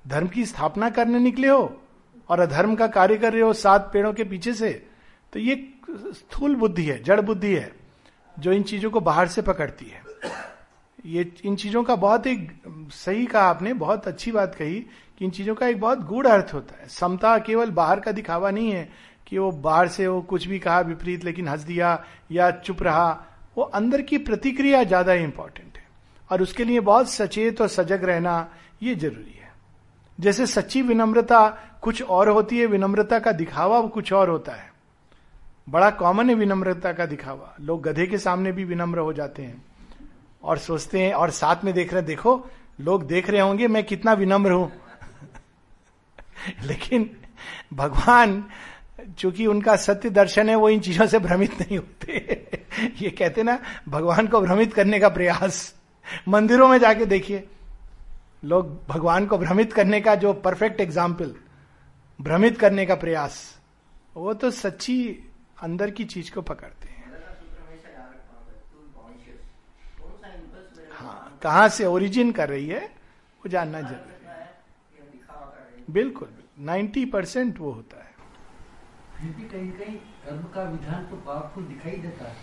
[0.05, 1.81] धर्म की स्थापना करने निकले हो?
[2.29, 4.71] और अधर्म का कार्य कर रहे हो सात पेड़ों के पीछे से
[5.33, 5.55] तो ये
[5.87, 7.71] स्थूल बुद्धि है, जड़ बुद्धि है,
[8.37, 10.07] जो इन चीज़ों को बाहर से पकड़ती है।
[11.05, 12.35] ये इन चीज़ों का बहुत ही
[12.93, 14.79] सही कहा आपने, बहुत अच्छी बात कही
[15.17, 18.51] कि इन चीज़ों का एक बहुत गूढ़ अर्थ होता है। समता केवल बाहर का दिखावा
[18.51, 18.89] नहीं है
[19.27, 23.09] कि वो बाहर से वो कुछ भी कहा, विपरीत, लेकिन हंस दिया या चुप रहा,
[23.57, 25.87] वो अंदर की प्रतिक्रिया ज़्यादा इंपॉर्टेंट है।
[26.29, 28.47] और उसके लिए बहुत सचेत और सजग रहना
[28.83, 29.51] ये ज़रूरी है।
[30.19, 31.47] जैसे सच्ची विनम्रता
[31.81, 34.71] कुछ और होती है, विनम्रता का दिखावा कुछ और होता है।
[35.69, 39.65] बड़ा कॉमन है विनम्रता का दिखावा। लोग गधे के सामने भी विनम्र हो जाते हैं
[40.43, 42.47] और सोचते हैं, और साथ में देख रहे देखो,
[42.81, 44.71] लोग देख रहे होंगे, मैं कितना विनम्र हूँ।
[46.63, 47.09] लेकिन
[47.73, 48.45] भगवान,
[49.17, 52.13] चूँकि उनका सत्य दर्शन है, वो इन चीज़ों से भ्रमित नहीं होते।
[53.01, 53.59] ये कहते ना,
[53.89, 55.75] भगवान को भ्रमित करने का प्रयास।
[56.27, 57.47] मंदिरों में जाके देखिए,
[58.45, 61.35] लोग भगवान को भ्रमित करने का जो परफेक्ट एग्ज़ाम्पल
[62.19, 63.35] भ्रमित करने का प्रयास
[64.15, 64.97] वो तो सच्ची
[65.61, 66.97] अंदर की चीज़ को पकड़ते हैं।
[70.91, 72.85] हाँ कहा से ओरिजिन कर रही है
[73.41, 74.47] वो जानना ज़रूरी है।
[75.89, 78.07] बिल्कुल नाइन्टी परसेंट वो होता है।
[79.17, 79.95] फिर भी कहीं कहीं
[80.25, 82.35] कर्म का विधान तो पावरफुल दिखाई देता है।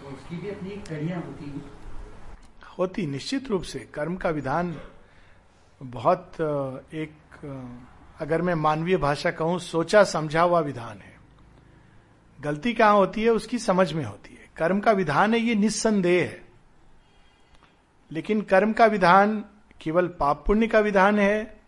[0.00, 1.60] तो उसकी भी अपनी कड़ियाँ होती है।
[2.78, 4.76] होती निश्चित रूप से कर्म का विधान
[5.80, 6.40] बहुत
[6.94, 7.12] एक
[8.20, 11.20] अगर मैं मानवीय भाषा कहूँ, सोचा समझा हुआ विधान है।
[12.40, 16.24] गलती कहाँ होती है, उसकी समझ में होती है। कर्म का विधान है, ये निस्संदेह
[16.24, 16.44] है।
[18.12, 19.44] लेकिन कर्म का विधान
[19.80, 21.60] केवल पाप पुण्य का विधान है,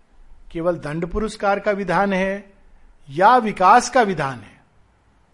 [0.53, 2.53] केवल दंड पुरस्कार का विधान है,
[3.11, 4.62] या विकास का विधान है,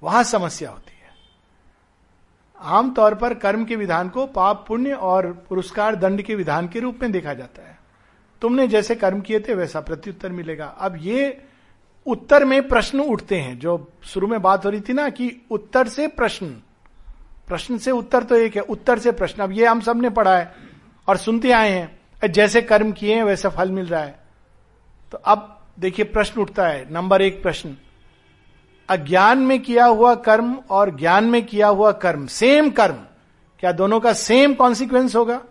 [0.02, 0.96] वहाँ समस्या होती है।
[2.60, 6.98] आमतौर पर कर्म के विधान को पाप पुण्य और पुरस्कार दंड के विधान के रूप
[7.02, 7.75] में देखा जाता है।
[8.40, 11.42] तुमने जैसे कर्म किए थे, वैसा प्रत्युत्तर मिलेगा। अब ये
[12.06, 15.88] उत्तर में प्रश्न उठते हैं। जो शुरू में बात हो रही थी ना कि उत्तर
[15.88, 16.46] से प्रश्न।
[17.48, 20.54] प्रश्न से उत्तर तो एक है, उत्तर से प्रश्न। अब ये हम सबने पढ़ा है
[21.08, 21.96] और सुनते आए हैं
[22.32, 24.18] जैसे कर्म किए हैं, वैसा फल मिल रहा है।
[25.12, 27.76] तो अब देखिए, प्रश्न उठता है। नंबर एक प्रश्न,
[28.88, 32.96] अज्ञान में किया हुआ कर्म और ज्ञान में किया हुआ कर्म, सेम कर्म,
[33.60, 35.42] क्या दोनों का सेम कॉन्सिक्वेंस होगा?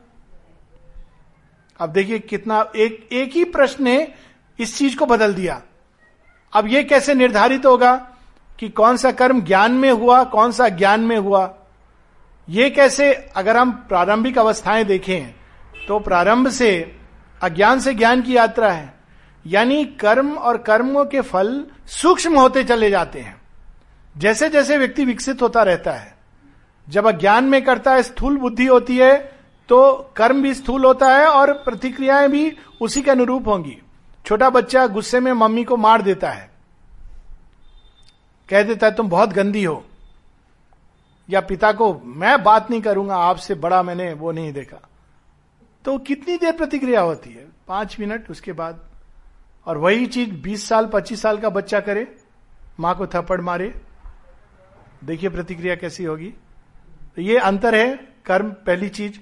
[1.79, 4.07] अब देखिए कितना, एक एक ही प्रश्न ने
[4.59, 5.61] इस चीज़ को बदल दिया।
[6.53, 7.95] अब यह कैसे निर्धारित होगा
[8.59, 11.55] कि कौन सा कर्म ज्ञान में हुआ, कौन सा ज्ञान में हुआ?
[12.49, 15.35] यह कैसे, अगर हम प्रारंभिक अवस्थाएँ देखें
[15.87, 16.95] तो प्रारंभ से
[17.41, 18.93] अज्ञान से ज्ञान की यात्रा है।
[19.47, 23.41] यानी कर्म और कर्मों के फल सूक्ष्म होते चले जाते हैं।
[24.17, 26.17] जैसे जैसे व्यक्ति विकसित होता रहता है।
[26.89, 29.34] जब अज्ञान में करता है, स्थूल बुद्धि होती है
[29.69, 33.81] तो कर्म भी स्थूल होता है और प्रतिक्रियाएँ भी उसी के अनुरूप होंगी।
[34.25, 36.51] छोटा बच्चा गुस्से में मम्मी को मार देता है।
[38.49, 39.85] कह देता है, तुम बहुत गंदी हो।
[41.29, 44.89] या पिता को, मैं बात नहीं करूँगा, आपसे बड़ा मैंने वो नहीं देखा।
[45.85, 47.47] तो कितनी देर प्रतिक्रिया होती है?
[47.67, 48.89] पाँच मिनट उसके बाद।
[49.65, 52.15] और वही चीज़ बीस साल, पच्चीस साल का बच्चा करे,
[52.79, 53.81] माँ को थप्पड़ मारे,
[55.03, 56.33] देखिए प्रतिक्रिया कैसी होगी।
[57.15, 57.95] तो ये अंतर है,
[58.25, 59.19] कर्म पहली चीज़।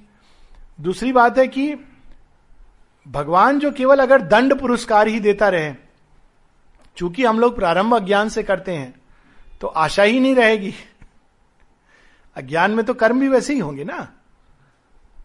[0.79, 1.73] दूसरी बात है कि
[3.05, 5.73] भगवान जो केवल अगर दंड पुरस्कार ही देता रहे,
[6.97, 8.93] चूँकि हम लोग प्रारंभ अज्ञान से करते हैं
[9.61, 10.73] तो आशा ही नहीं रहेगी।
[12.35, 14.07] अज्ञान में तो कर्म भी वैसे ही होंगे ना।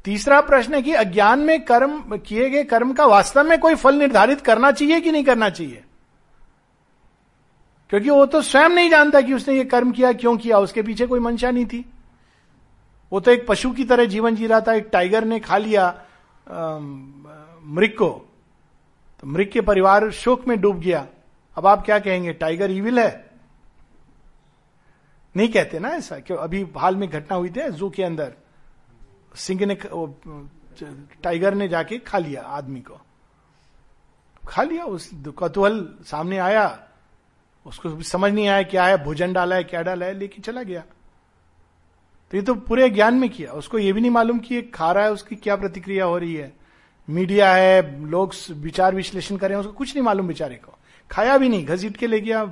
[0.05, 3.95] तीसरा प्रश्न है कि अज्ञान में कर्म, किए गए कर्म का वास्तव में कोई फल
[3.95, 5.85] निर्धारित करना चाहिए कि नहीं करना चाहिए?
[7.91, 11.07] क्योंकि वो तो स्वयं नहीं जानता कि उसने ये कर्म किया, क्यों किया, उसके पीछे
[11.07, 11.85] कोई मंशा नहीं थी।
[13.13, 15.87] वो तो एक पशु की तरह जीवन जी रहा था, एक टाइगर ने खा लिया
[16.49, 18.09] मृग को।
[19.21, 21.07] तो मृग के परिवार शोक में डूब गया।
[21.57, 23.31] अब आप क्या कहेंगे टाइगर इविल है?
[25.35, 26.39] नहीं कहते ना ऐसा, क्यों?
[26.39, 28.33] अभी हाल में घटना हुई थी जू के अंदर।
[29.37, 29.75] सिंह ने
[31.23, 33.01] टाइगर ने जाके खा लिया आदमी को।
[34.43, 36.79] खा लिया, उस कौतूहल सामने आया।
[37.67, 40.83] उसको समझ नहीं आया क्या है भोजन डाला है, क्या डाला है लेकिन चला गया।
[42.31, 44.91] तो ये तो पूरे ज्ञान में किया। उसको ये भी नहीं मालूम कि ये खा
[44.93, 46.53] रहा है, उसकी क्या प्रतिक्रिया हो रही है।
[47.09, 50.77] मीडिया है, लोग विचार विश्लेषण करें उसको कुछ नहीं मालूम बेचारे को।
[51.11, 52.45] खाया भी नहीं, घसीट के ले गया,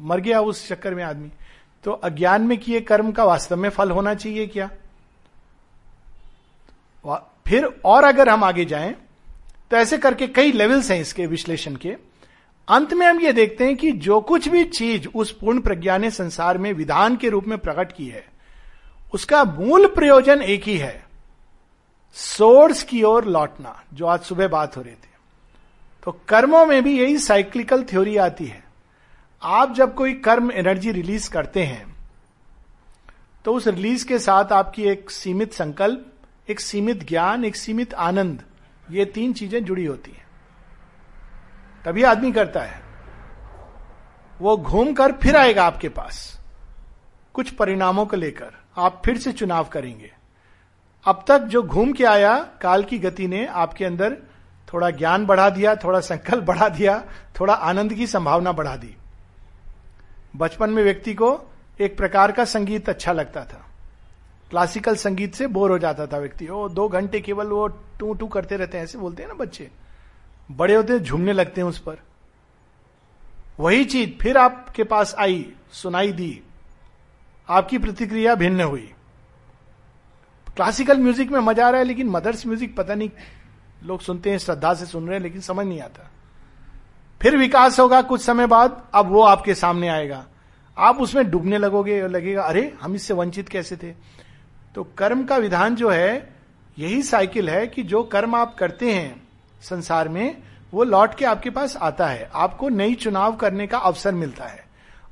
[0.00, 1.30] मर गया उस चक्कर में आदमी।
[1.84, 4.70] तो अज्ञान में किए कर्म का वास्तव में फल होना चाहिए क्या?
[7.46, 8.94] फिर और अगर हम आगे जाएँ
[9.70, 11.96] तो ऐसे करके कई लेवल्स हैं इसके विश्लेषण के।
[12.68, 16.10] अंत में हम ये देखते हैं कि जो कुछ भी चीज़ उस पूर्ण प्रज्ञा ने
[16.10, 18.24] संसार में विधान के रूप में प्रकट की है,
[19.14, 21.04] उसका मूल प्रयोजन एक ही है,
[22.16, 25.08] सोर्स की ओर लौटना, जो आज सुबह बात हो रही थी।
[26.02, 28.62] तो कर्मों में भी यही साइक्लिकल थ्योरी आती है।
[29.42, 31.84] आप जब कोई कर्म एनर्जी रिलीज़ करते हैं
[33.44, 36.04] तो उस रिलीज़ के साथ आपकी एक सीमित संकल्प,
[36.48, 38.42] एक सीमित ज्ञान, एक सीमित आनंद,
[38.90, 40.21] ये तीन चीज़ें जुड़ी होती हैं।
[41.84, 42.82] तभी आदमी करता है।
[44.38, 46.40] वो घूम कर फिर आएगा आपके पास।
[47.34, 50.12] कुछ परिणामों को लेकर आप फिर से चुनाव करेंगे।
[51.04, 54.16] अब तक जो घूम के आया, काल की गति ने आपके अंदर
[54.72, 57.04] थोड़ा ज्ञान बढ़ा दिया, थोड़ा संकल्प बढ़ा दिया,
[57.40, 58.96] थोड़ा आनंद की संभावना बढ़ा दी।
[60.36, 63.66] बचपन में व्यक्ति को एक प्रकार का संगीत अच्छा लगता था।
[64.50, 68.26] क्लासिकल संगीत से बोर हो जाता था व्यक्ति। वो दो घंटे केवल वो टू टू
[68.26, 69.70] करते रहते हैं, ऐसे बोलते हैं ना बच्चे।
[70.56, 71.96] बड़े होते झूमने लगते हैं उस पर।
[73.60, 76.42] वही चीज़ फिर आपके पास आई, सुनाई दी।
[77.48, 78.92] आपकी प्रतिक्रिया भिन्न हुई।
[80.56, 83.10] क्लासिकल म्यूज़िक में मज़ा आ रहा है, लेकिन मदर्स म्यूज़िक पता नहीं,
[83.84, 86.10] लोग सुनते हैं, श्रद्धा से सुन रहे हैं, लेकिन समझ नहीं आता।
[87.22, 90.26] फिर विकास होगा कुछ समय बाद, अब वो आपके सामने आएगा।
[90.78, 93.92] आप उसमें डूबने लगोगे और लगेगा, अरे, हम इससे वंचित कैसे थे?
[94.74, 96.36] तो कर्म का विधान जो है,
[96.78, 99.21] यही साइकिल है कि जो कर्म आप करते हैं
[99.62, 100.42] संसार में
[100.74, 104.64] वो लौट के आपके पास आता है। आपको नई चुनाव करने का अवसर मिलता है।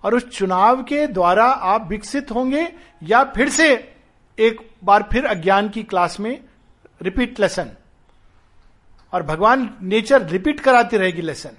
[0.05, 2.73] और उस चुनाव के द्वारा आप विकसित होंगे
[3.03, 3.95] या फिर से
[4.39, 6.41] एक बार फिर अज्ञान की क्लास में
[7.03, 7.71] रिपीट लेसन।
[9.13, 11.51] और भगवान नेचर रिपीट कराती रहेगी लेसन,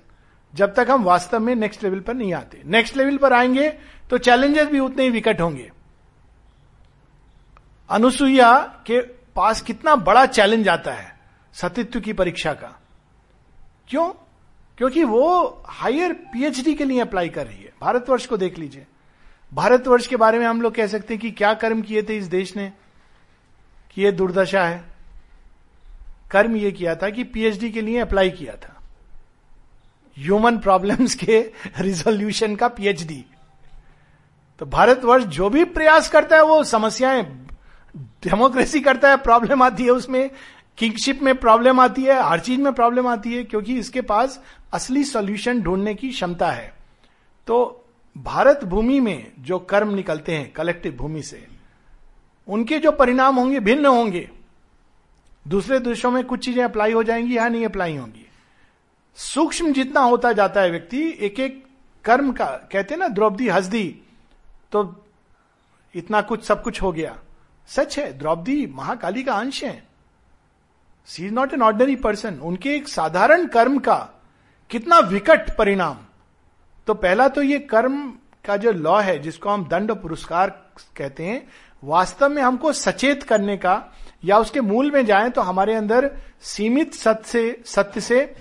[0.54, 3.70] जब तक हम वास्तव में नेक्स्ट लेवल पर नहीं आते। नेक्स्ट लेवल पर आएँगे
[4.10, 5.72] तो चैलेंजेस भी उतने ही विकट होंगे।
[7.90, 9.02] अनुसुईया के
[9.36, 11.20] पास कितना बड़ा चैलेंज आता है
[11.54, 12.81] सतित्व की परीक्षा का।
[13.92, 14.10] क्यों?
[14.78, 18.86] क्योंकि वो हायर पीएचडी के लिए अप्लाई कर रही है। भारतवर्ष को देख लीजिए।
[19.54, 22.26] भारतवर्ष के बारे में हम लोग कह सकते हैं कि क्या कर्म किए थे इस
[22.26, 22.72] देश ने?
[23.96, 24.84] कि ये दुर्दशा है।
[26.32, 28.82] कर्म ये किया था कि पीएचडी के लिए अप्लाई किया था।
[30.18, 33.26] ह्यूमन प्रॉब्लम्स के रिजोल्यूशन का पीएचडी
[34.60, 37.48] तो भारतवर्ष जो भी प्रयास करता है, वो समस्याएँ
[37.98, 40.30] डेमोक्रेसी करता है प्रॉब्लम आती है उसमें।
[40.78, 44.42] किंगशिप में प्रॉब्लम आती है, हर चीज़ में प्रॉब्लम आती है, क्योंकि इसके पास
[44.74, 46.74] असली सॉल्यूशन ढूँढने की क्षमता है।
[47.48, 51.48] तो भारत भूमि में जो कर्म निकलते हैं, कलेक्टिव भूमि से,
[52.48, 54.30] उनके जो परिणाम होंगे भिन्न होंगे।
[55.48, 58.26] दूसरे देशों में कुछ चीज़ें अप्लाई हो जाएँगी या नहीं अप्लाई होंगी।
[59.18, 61.64] सूक्ष्म जितना होता जाता है व्यक्ति एक एक
[62.06, 64.02] कर्म का, कहते ना, द्रौपदी, हसदी
[64.72, 65.06] तो
[65.96, 67.18] इतना कुछ, सब कुछ हो गया।
[67.68, 69.91] सच है, द्रौपदी महाकाली का अंश है।
[71.08, 73.98] She is not an ordinary person उनके एक साधारण कर्म का
[74.70, 75.98] कितना विकट परिणाम।
[76.88, 78.14] तो पहला तो ये कर्म
[78.46, 80.50] का जो लॉ है, जिसको हम दंड पुरस्कार
[80.98, 81.48] कहते हैं,
[81.84, 83.94] वास्तव में हमको सचेत करने का,
[84.26, 86.10] या उसके मूल में जाए तो हमारे अंदर
[86.42, 88.36] सीमित सत्य से सत्य से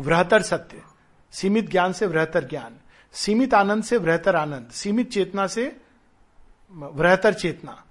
[0.00, 0.82] वृहतर सत्य।
[1.32, 2.76] सीमित ज्ञान से वृहतर ज्ञान।
[3.14, 5.64] सीमित आनंद से वृहतर आनंद। सीमित चेतना से
[6.72, 7.82] वृहतर चेतना।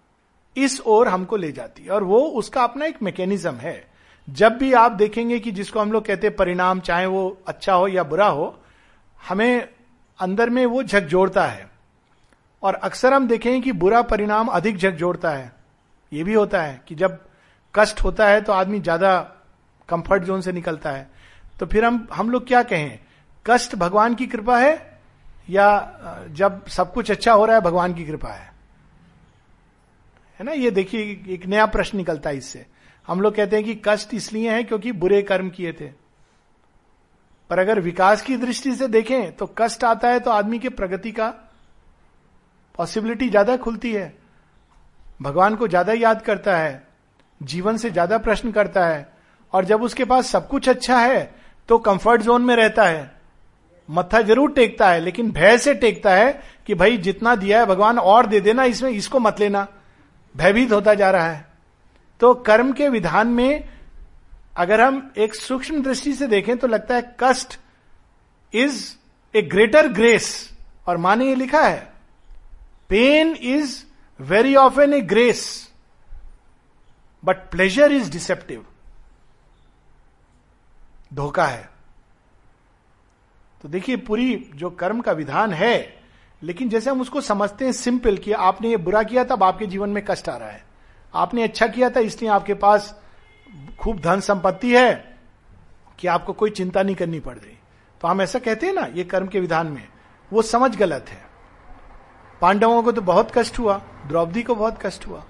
[0.56, 3.92] इस ओर हमको ले जाती है। और वो उसका अपना एक मैकेनिज्म है।
[4.28, 7.88] जब भी आप देखेंगे कि जिसको हम लोग कहते हैं परिणाम, चाहे वो अच्छा हो
[7.88, 8.56] या बुरा हो,
[9.20, 9.68] हमें
[10.20, 11.70] अंदर में वो झकझोड़ता है।
[12.64, 15.52] और अक्सर हम देखेंगे कि बुरा परिणाम अधिक झकझोड़ता है।
[16.12, 17.18] ये भी होता है कि जब
[17.74, 19.20] कष्ट होता है तो आदमी ज़्यादा
[19.90, 21.10] कंफर्ट जोन से निकलता है।
[21.60, 23.00] तो फिर हम हम लोग क्या कहें?
[23.46, 25.00] कष्ट भगवान की कृपा है
[25.50, 28.51] या जब सब कुछ अच्छा हो रहा है, भगवान की कृपा है?
[30.42, 30.52] है ना?
[30.54, 32.66] ये देखिए, एक नया प्रश्न निकलता है इससे।
[33.08, 35.88] हम लोग कहते हैं कि कष्ट इसलिए है क्योंकि बुरे कर्म किए थे।
[37.50, 41.12] पर अगर विकास की दृष्टि से देखें तो कष्ट आता है तो आदमी के प्रगति
[41.12, 41.28] का
[42.76, 44.14] पॉसिबिलिटी ज़्यादा खुलती है।
[45.22, 46.88] भगवान को ज़्यादा याद करता है,
[47.42, 49.08] जीवन से ज़्यादा प्रश्न करता है,
[49.54, 51.20] और जब उसके पास सब कुछ अच्छा है
[51.70, 53.12] तो कंफर्ट जोन में रहता है।
[53.90, 58.00] मत्था ज़रूर टेकता है, लेकिन भय से टेकता है कि भाई जितना दिया है, भगवान
[58.00, 59.68] और दे देना, इसमें इसको मत लेना।
[60.36, 61.46] भयभीत होता जा रहा है।
[62.22, 63.70] तो कर्म के विधान में
[64.58, 67.60] अगर हम एक सूक्ष्म दृष्टि से देखें तो लगता है कष्ट
[68.54, 68.84] इज़
[69.34, 70.50] ए ग्रेटर ग्रेस
[70.88, 71.80] और माने ये लिखा है
[72.90, 73.84] pain is
[74.20, 75.72] very often a grace
[77.24, 78.66] but pleasure is deceptive
[81.14, 81.70] धोखा है।
[83.62, 86.01] तो देखिए पूरी जो कर्म का विधान है
[86.44, 89.90] लेकिन जैसे हम उसको समझते हैं सिंपल कि आपने ये बुरा किया तब आपके जीवन
[89.90, 90.64] में कष्ट आ रहा है।
[91.16, 93.02] आपने अच्छा किया था इसलिए आपके पास
[93.80, 95.18] खूब धन संपत्ति है
[96.00, 97.58] कि आपको कोई चिंता नहीं करनी पड़ रही।
[98.02, 99.88] तो हम ऐसा कहते हैं ना, ये कर्म के विधान में।
[100.34, 101.26] वो समझ गलत है।
[102.42, 105.24] पांडवों को तो बहुत कष्ट हुआ, द्रौपदी को बहुत कष्ट हुआ।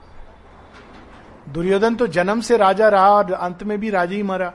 [1.49, 4.53] दुर्योधन तो जन्म से राजा रहा और अंत में भी राजा ही मरा।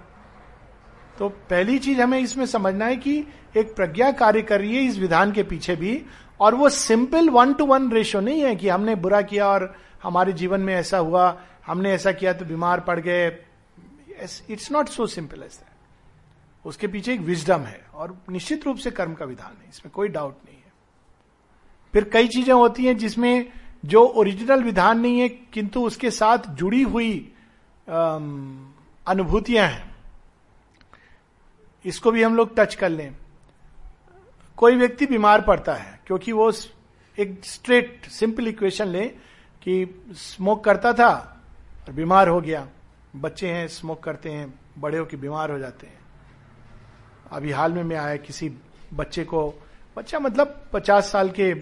[1.19, 3.27] तो पहली चीज़ हमें इसमें समझना है कि
[3.57, 6.05] एक प्रज्ञा कार्य कर रही है इस विधान के पीछे भी।
[6.41, 10.33] और वो simple one two one ratio नहीं है कि हमने बुरा किया और हमारे
[10.33, 13.27] जीवन में ऐसा हुआ, हमने ऐसा किया तो बीमार पड़ गए।
[14.51, 15.75] It's not so simple as that
[16.65, 20.09] उसके पीछे एक विजडम है और निश्चित रूप से कर्म का विधान है, इसमें कोई
[20.09, 20.73] डाउट नहीं है।
[21.95, 23.53] फिर कई चीज़ें होती हैं जिसमें
[23.85, 27.13] जो ओरिजिनल विधान नहीं है, किंतु उसके साथ जुड़ी हुई
[29.07, 29.95] अनुभूतियाँ हैं।
[31.85, 33.15] इसको भी हम लोग टच कर लें।
[34.59, 36.51] कोई व्यक्ति बीमार पड़ता है, क्योंकि वो
[37.19, 39.05] एक स्ट्रेट, सिंपल इक्वेशन ले
[39.63, 41.11] कि स्मोक करता था
[41.87, 42.67] और बीमार हो गया।
[43.17, 45.99] बच्चे हैं, स्मोक करते हैं, बड़े होकर बीमार हो जाते हैं।
[47.33, 48.49] अभी हाल में मैं आया किसी
[48.95, 49.49] बच्चे को,
[49.97, 51.53] बच्चा मतलब पचास साल के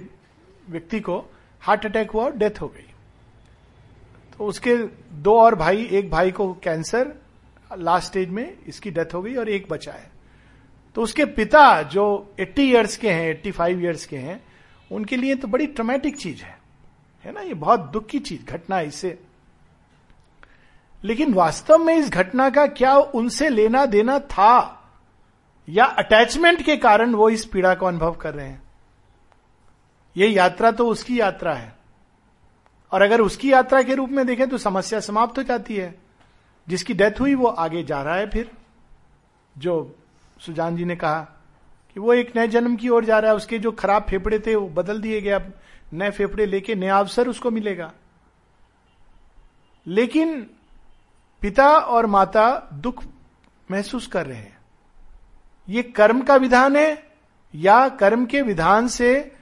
[0.70, 1.18] व्यक्ति को
[1.62, 2.90] हार्ट अटैक हुआ और डेथ हो गई।
[4.38, 4.76] तो उसके
[5.12, 7.12] दो और भाई, एक भाई को कैंसर,
[7.78, 10.10] लास्ट स्टेज में इसकी डेथ हो गई और एक बचा है।
[10.94, 14.44] तो उसके पिता जो 80 इयर्स के हैं 85 इयर्स के हैं,
[14.92, 16.58] उनके लिए तो बड़ी ट्रोमेटिक चीज़ है।
[17.24, 17.40] है ना?
[17.40, 19.18] ये बहुत दुख की चीज़, घटना इससे।
[21.04, 24.80] लेकिन वास्तव में इस घटना का क्या उनसे लेना देना था?
[25.68, 28.62] या अटैचमेंट के कारण वो इस पीड़ा को अनुभव कर रहे हैं?
[30.16, 31.76] ये यात्रा तो उसकी यात्रा है।
[32.92, 35.98] और अगर उसकी यात्रा के रूप में देखें तो समस्या समाप्त हो जाती है।
[36.68, 38.50] जिसकी डेथ हुई वो आगे जा रहा है फिर।
[39.58, 39.96] जो
[40.40, 41.20] सुजान जी ने कहा
[41.94, 44.54] कि वो एक नए जन्म की ओर जा रहा है, उसके जो खराब फेफड़े थे
[44.54, 45.52] वो बदल दिए गए, अब
[45.92, 47.92] नए फेफड़े लेके नया अवसर उसको मिलेगा।
[49.86, 50.50] लेकिन
[51.40, 53.04] पिता और माता दुख
[53.70, 54.58] महसूस कर रहे हैं।
[55.68, 57.10] ये कर्म का विधान है,
[57.54, 59.32] या कर्म के विधान से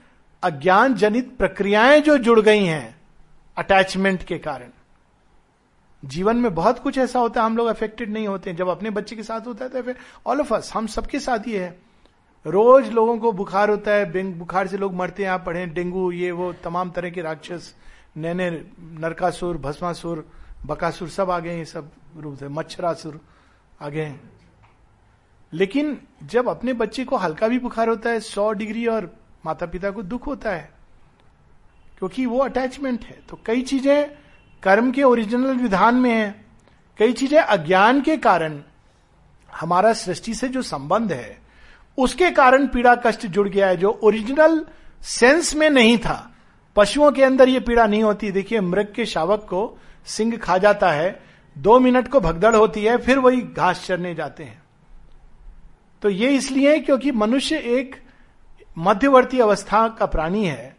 [0.43, 3.01] अज्ञान जनित प्रक्रियाएँ जो जुड़ गई हैं,
[3.57, 4.68] अटैचमेंट के कारण।
[6.03, 8.90] जीवन में बहुत कुछ ऐसा होता है, हम लोग अफेक्टेड नहीं होते हैं। जब अपने
[8.90, 9.96] बच्चे के साथ होता है तो फिर
[10.26, 11.70] ऑल ऑफ़ अस हम सबके साथ ही है।
[12.46, 16.30] रोज लोगों को बुखार होता है बुखार से लोग मरते हैं, आप पढ़े, डेंगू, ये,
[16.30, 17.74] वो, तमाम तरह के राक्षस,
[18.16, 18.50] नैने,
[18.80, 20.26] नरकासुर, भस्मासुर,
[20.66, 23.20] बकासुर, सब आ गए ये सब रूप से, मच्छरासुर
[23.80, 24.20] आ गए हैं।
[25.53, 29.11] लेकिन जब अपने बच्चे को हल्का भी बुखार होता है, सौ डिग्री और
[29.46, 30.70] माता पिता को दुख होता है,
[31.98, 34.22] क्योंकि वो अटैचमेंट है। तो कई चीज़ें
[34.62, 36.44] कर्म के ओरिजिनल विधान में है।
[36.98, 38.60] कई चीज़ें अज्ञान के कारण,
[39.48, 41.38] हमारा सृष्टि से जो संबंध है,
[41.98, 44.64] उसके कारण पीड़ा कष्ट जुड़ गया है, जो ओरिजिनल
[45.02, 46.28] सेंस में नहीं था।
[46.76, 50.90] पशुओं के अंदर ये पीड़ा नहीं होती। देखिए, मृग के शावक को सिंह खा जाता
[50.90, 51.20] है,
[51.56, 54.62] दो मिनट को भगदड़ होती है, फिर वही घास चरने जाते हैं।
[56.02, 57.96] तो ये इसलिए क्योंकि मनुष्य एक
[58.78, 60.76] मध्यवर्ती अवस्था का प्राणी है,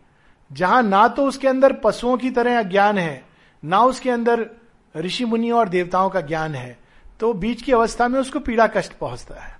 [0.51, 3.32] जहाँ ना तो उसके अंदर पशुओं की तरह अज्ञान है
[3.63, 4.49] ना उसके अंदर
[4.95, 6.77] ऋषि मुनियों और देवताओं का ज्ञान है
[7.19, 9.55] तो बीच की अवस्था में उसको पीड़ा कष्ट पहुँचता है,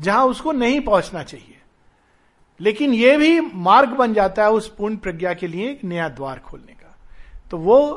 [0.00, 1.56] जहाँ उसको नहीं पहुँचना चाहिए।
[2.60, 6.38] लेकिन यह भी मार्ग बन जाता है उस पूर्ण प्रज्ञा के लिए एक नया द्वार
[6.38, 6.96] खोलने का।
[7.50, 7.90] तो वो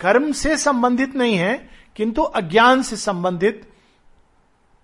[0.00, 3.62] कर्म से संबंधित नहीं है, किंतु अज्ञान से संबंधित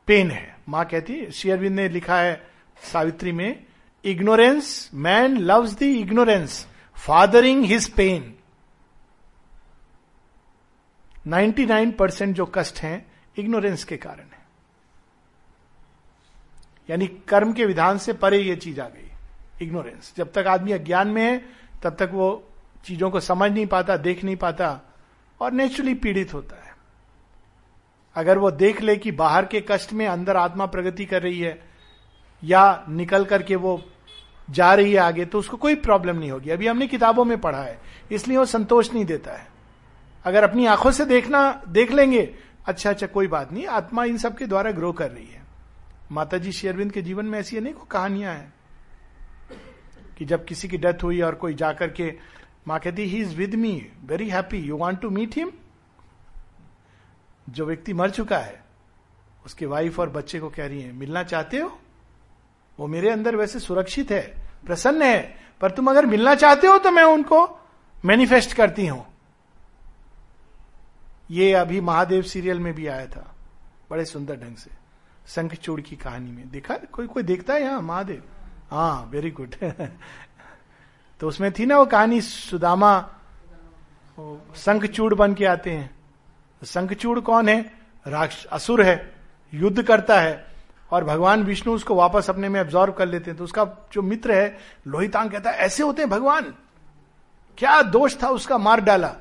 [0.09, 2.35] पेन है। माँ कहती है शेयरविंद ने लिखा है
[2.93, 3.65] सावित्री में
[4.05, 6.67] ignorance man loves the ignorance
[6.97, 8.34] fathering his pain
[11.27, 13.07] 99 percent जो कष्ट हैं,
[13.39, 14.43] इग्नोरेंस के कारण है।
[16.91, 19.11] यानी कर्म के विधान से परे ये चीज़ आ गई,
[19.63, 21.39] इग्नोरेंस। जब तक आदमी अज्ञान में है,
[21.83, 22.49] तब तक वो
[22.85, 24.81] चीज़ों को समझ नहीं पाता, देख नहीं पाता
[25.41, 26.73] और नेचुरली पीड़ित होता है।
[28.17, 31.59] अगर वो देख ले कि बाहर के कष्ट में अंदर आत्मा प्रगति कर रही है
[32.43, 33.83] या निकल करके वो
[34.51, 37.63] जा रही है आगे तो उसको कोई प्रॉब्लम नहीं होगी। अभी हमने किताबों में पढ़ा
[37.63, 37.81] है,
[38.13, 39.54] इसलिए वो संतोष नहीं देता है।
[40.25, 42.35] अगर अपनी आँखों से देखना, देख लेंगे
[42.67, 45.43] अच्छा अच्छा कोई बात नहीं, आत्मा इन सब के द्वारा ग्रो कर रही है।
[46.13, 48.53] माता जी शेरविंद के जीवन में ऐसी अनेक कहानियाँ हैं
[50.19, 52.13] कि जब किसी की डेथ हुई और कोई जाकर के
[52.69, 53.75] माँ कहती he is with me
[54.07, 55.51] very happy you want to meet him
[57.47, 58.63] जो व्यक्ति मर चुका है,
[59.47, 61.79] उसके वाइफ और बच्चे को कह रही है, मिलना चाहते हो?
[62.79, 64.23] वो मेरे अंदर वैसे सुरक्षित है,
[64.67, 67.47] प्रसन्न है, पर तुम अगर मिलना चाहते हो तो मैं उनको
[68.05, 69.05] मैनिफेस्ट करती हूँ।
[71.35, 73.35] ये अभी महादेव सीरियल में भी आया था,
[73.91, 74.71] बड़े सुंदर ढंग से
[75.27, 76.77] शंखचूड़ की कहानी में। देखा?
[76.93, 77.81] कोई कोई देखता है यहाँ?
[77.83, 78.23] महादेव?
[78.71, 79.55] हाँ वेरी गुड
[81.21, 83.11] तो उसमें थी ना वो कहानी, सुदामा
[84.57, 85.91] शंखचूड़ बन के आते हैं।
[86.63, 87.61] शंखचूड़ कौन है?
[88.07, 89.15] राक्ष, असुर है,
[89.55, 90.47] युद्ध करता है,
[90.91, 94.33] और भगवान विष्णु उसको वापस अपने में एब्जॉर्व कर लेते हैं। तो उसका जो मित्र
[94.33, 96.55] है, लोहितांग कहता है, ऐसे होते हैं भगवान,
[97.59, 98.59] क्या दोष था उसका?
[98.59, 99.17] मार डाला।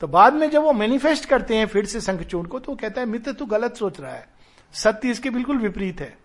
[0.00, 3.00] तो बाद में जब वो मैनिफेस्ट करते हैं फिर से शंखचूड़ को तो वो कहता
[3.00, 4.28] है, मित्र, तू गलत सोच रहा है।
[4.72, 6.18] सत्य इसके बिल्कुल विपरीत है।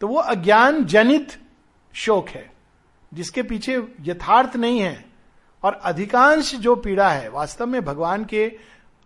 [0.00, 1.42] तो वो अज्ञान जनित
[1.92, 2.52] शोक है,
[3.14, 5.04] जिसके पीछे यथार्थ नहीं है।
[5.62, 8.58] और अधिकांश जो पीड़ा है, वास्तव में भगवान के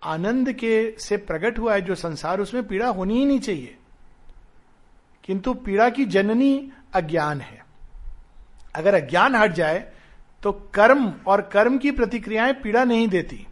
[0.02, 3.76] आनंद के से प्रकट हुआ है, जो संसार उसमें पीड़ा होनी ही नहीं चाहिए।
[5.24, 7.66] किंतु पीड़ा की जननी अज्ञान है।
[8.74, 9.92] अगर अज्ञान हट जाए
[10.42, 13.46] तो कर्म और कर्म की प्रतिक्रियाएँ पीड़ा नहीं देती।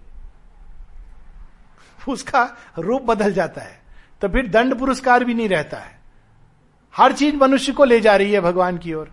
[1.99, 2.43] उसका
[2.79, 3.79] रूप बदल जाता है
[4.23, 5.99] तो फिर दंड पुरस्कार भी नहीं रहता है।
[6.95, 9.13] हर चीज़ मनुष्य को ले जा रही है भगवान की ओर।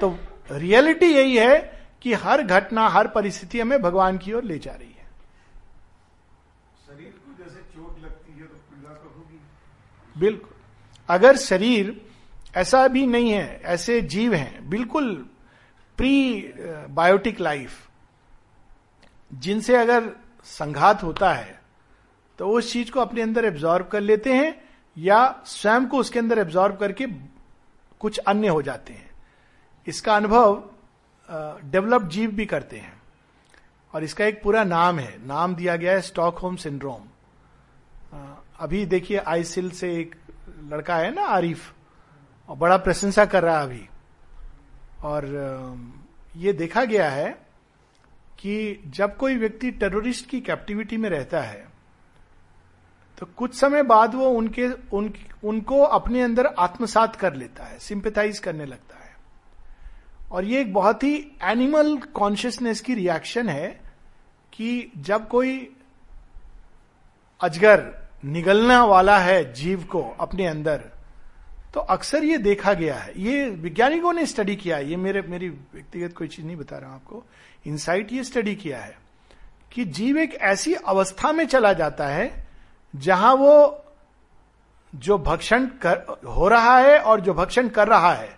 [0.00, 0.16] तो
[0.50, 1.58] रियलिटी यही है
[2.02, 5.06] कि हर घटना हर परिस्थिति हमें भगवान की ओर ले जा रही है।
[6.86, 9.40] शरीर को जैसे चोट लगती है तो पीड़ा तो होगी।
[10.16, 10.52] बिल्कुल।
[11.08, 12.00] अगर शरीर
[12.56, 15.14] ऐसा भी नहीं है ऐसे जीव हैं बिल्कुल
[15.98, 16.52] प्री
[16.90, 17.88] बायोटिक लाइफ
[19.30, 20.10] जिनसे अगर
[20.44, 21.60] संघात होता है
[22.38, 24.54] तो उस चीज़ को अपने अंदर एब्जॉर्ब कर लेते हैं,
[24.96, 27.06] या स्वयं को उसके अंदर एब्जॉर्ब करके
[28.00, 29.10] कुछ अन्य हो जाते हैं।
[29.86, 30.62] इसका अनुभव
[31.64, 32.92] डेवलप्ड जीव भी करते हैं।
[33.94, 37.02] और इसका एक पूरा नाम है। नाम दिया गया है स्टॉकहोम सिंड्रोम
[38.60, 40.14] अभी देखिए आईसिल से एक
[40.64, 41.72] लड़का है ना आरिफ
[42.48, 43.88] और बड़ा प्रशंसा कर रहा है अभी।
[45.04, 45.26] और
[46.36, 47.46] ये देखा गया है
[48.38, 51.68] कि जब कोई व्यक्ति टेररिस्ट की कैप्टिविटी में रहता है
[53.18, 58.38] तो कुछ समय बाद वो उनके उन, उनको अपने अंदर आत्मसात कर लेता है सिंपेथाइज
[58.38, 59.16] करने लगता है।
[60.32, 63.80] और ये एक बहुत ही एनिमल कॉन्शियसनेस की रिएक्शन है
[64.52, 65.76] कि जब कोई
[67.40, 70.90] अजगर निगलना वाला है जीव को अपने अंदर
[71.74, 75.48] तो अक्सर ये देखा गया है। ये वैज्ञानिकों ने स्टडी किया है। ये मेरे मेरी
[75.48, 77.24] व्यक्तिगत कोई चीज़ नहीं बता रहा हूँ आपको।
[77.66, 78.96] इंसाइट ये स्टडी किया है
[79.72, 82.46] कि जीव एक ऐसी अवस्था में चला जाता है
[82.94, 83.84] जहाँ वो
[84.92, 88.36] जो भक्षण कर हो रहा है और जो भक्षण कर रहा है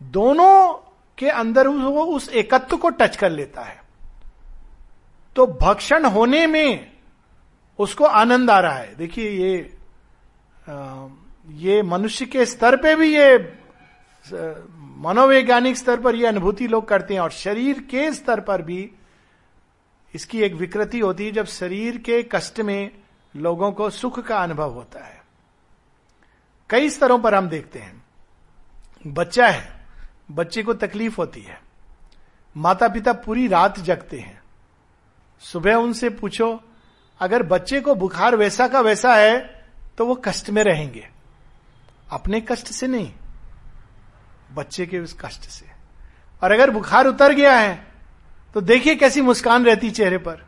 [0.00, 0.72] दोनों
[1.18, 3.80] के अंदर वो उस एकत्व को टच कर लेता है।
[5.36, 6.92] तो भक्षण होने में
[7.78, 9.78] उसको आनंद आ रहा है। देखिए ये
[10.68, 11.06] आ,
[11.48, 13.58] ये मनुष्य के स्तर पे भी ये
[14.98, 18.90] मनोवैज्ञानिक स्तर पर ये अनुभूति लोग करते हैं और शरीर के स्तर पर भी
[20.14, 22.90] इसकी एक विकृति होती है जब शरीर के कष्ट में
[23.36, 25.22] लोगों को सुख का अनुभव होता है।
[26.70, 28.04] कई स्तरों पर हम देखते हैं।
[29.06, 29.86] बच्चा है,
[30.30, 31.60] बच्चे को तकलीफ़ होती है।
[32.56, 34.40] माता पिता पूरी रात जगते हैं।
[35.42, 36.60] सुबह उनसे पूछो,
[37.20, 39.38] अगर बच्चे को बुखार वैसा का वैसा है
[39.98, 41.08] तो वो कष्ट में रहेंगे।
[42.12, 43.12] अपने कष्ट से नहीं,
[44.54, 45.66] बच्चे के उस कष्ट से।
[46.42, 47.86] और अगर बुखार उतर गया है
[48.54, 50.44] तो देखिए कैसी मुस्कान रहती चेहरे पर।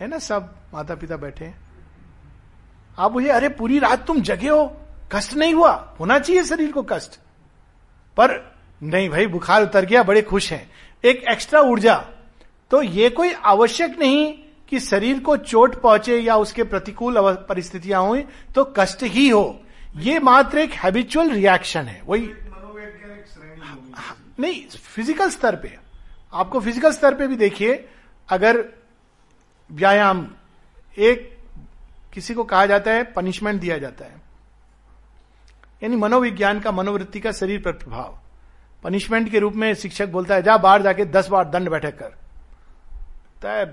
[0.00, 1.58] है ना, सब माता पिता बैठे हैं।
[2.98, 4.76] आप मुझे अरे, पूरी रात तुम जगे हो,
[5.12, 7.16] कष्ट नहीं हुआ, होना चाहिए शरीर को कष्ट।
[8.16, 10.70] पर, नहीं भाई, बुखार उतर गया, बड़े खुश हैं।
[11.04, 11.96] एक एक्स्ट्रा ऊर्जा।
[12.70, 14.34] तो ये कोई आवश्यक नहीं
[14.68, 17.14] कि शरीर को चोट पहुँचे या उसके प्रतिकूल
[17.48, 19.60] परिस्थितियाँ हुई तो कष्ट ही हो।
[19.96, 25.76] ये मात्र एक हैबिचुअल रिएक्शन है। वही श्रेणी हाँ, नहीं फ़िज़िकल स्तर पे।
[26.32, 27.88] आपको फ़िज़िकल स्तर पे भी देखिए
[28.28, 28.64] अगर
[29.70, 30.26] व्यायाम
[30.96, 31.32] एक
[32.14, 34.20] किसी को कहा जाता है पनिशमेंट दिया जाता है।
[35.82, 38.18] यानी मनोविज्ञान का मनोवृत्ति का शरीर पर प्रभाव।
[38.84, 42.14] पनिशमेंट के रूप में शिक्षक बोलता है जा बाहर जाके दस बार दंड बैठक कर।
[43.42, 43.64] तय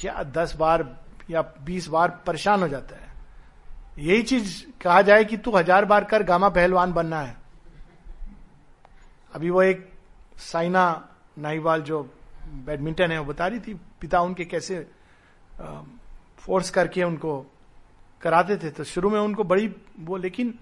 [0.00, 0.84] क्या दस बार
[1.30, 3.05] या बीस बार परेशान हो जाता है?
[3.98, 7.36] यही चीज़ कहा जाए कि तू हज़ार बार कर, गामा पहलवान बनना है।
[9.32, 9.88] अभी वो एक
[10.40, 12.02] साइना नाईवाल जो
[12.66, 14.86] बैडमिंटन है, वो बता रही थी, पिता उनके कैसे
[16.38, 17.38] फोर्स करके उनको
[18.22, 19.70] कराते थे। तो शुरू में उनको बड़ी
[20.00, 20.54] वो, लेकिन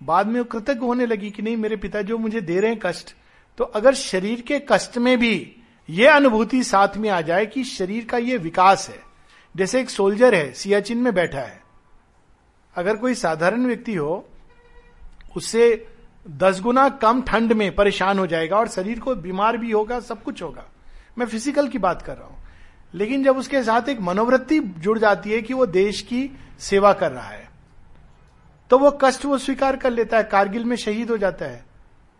[0.00, 2.80] बाद में वो कृतज्ञ होने लगी कि नहीं, मेरे पिता जो मुझे दे रहे हैं
[2.82, 3.14] कष्ट।
[3.58, 5.56] तो अगर शरीर के कष्ट में भी
[5.88, 8.98] ये अनुभूति साथ में आ जाए कि शरीर का ये विकास है।
[9.54, 11.65] जैसे एक सोल्जर है, सियाचिन में बैठा है।
[12.76, 14.24] अगर कोई साधारण व्यक्ति हो
[15.36, 15.86] उससे
[16.30, 20.22] दस गुना कम ठंड में परेशान हो जाएगा और शरीर को बीमार भी होगा, सब
[20.22, 20.64] कुछ होगा।
[21.18, 22.36] मैं फ़िज़िकल की बात कर रहा हूँ।
[22.94, 27.12] लेकिन जब उसके साथ एक मनोवृत्ति जुड़ जाती है कि वो देश की सेवा कर
[27.12, 27.48] रहा है
[28.70, 31.64] तो वो कष्ट वो स्वीकार कर लेता है, कारगिल में शहीद हो जाता है।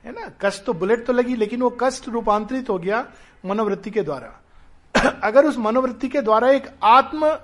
[0.05, 0.31] है ना?
[0.41, 3.07] कष्ट तो बुलेट तो लगी, लेकिन वो कष्ट रूपांतरित हो गया
[3.47, 7.37] मनोवृत्ति के द्वारा। अगर उस मनोवृत्ति के द्वारा एक आत्म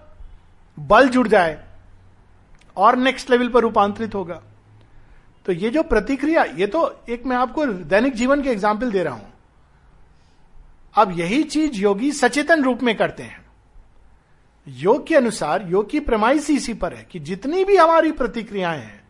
[0.79, 1.72] बल जुड़ जाए
[2.77, 4.43] और नेक्स्ट लेवल पर रूपांतरित होगा।
[5.47, 9.14] तो ये जो प्रतिक्रिया, ये तो एक मैं आपको दैनिक जीवन के एग्ज़ाम्पल दे रहा
[9.14, 9.33] हूँ।
[10.95, 13.45] अब यही चीज़ योगी सचेतन रूप में करते हैं।
[14.66, 19.05] योग के अनुसार, योग की प्रमाइश इसी पर है कि जितनी भी हमारी प्रतिक्रियाएँ हैं,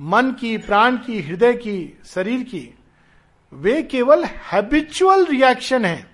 [0.00, 2.74] मन की, प्राण की, हृदय की, शरीर की,
[3.52, 6.06] वे केवल हैबिचुअल रिएक्शन है।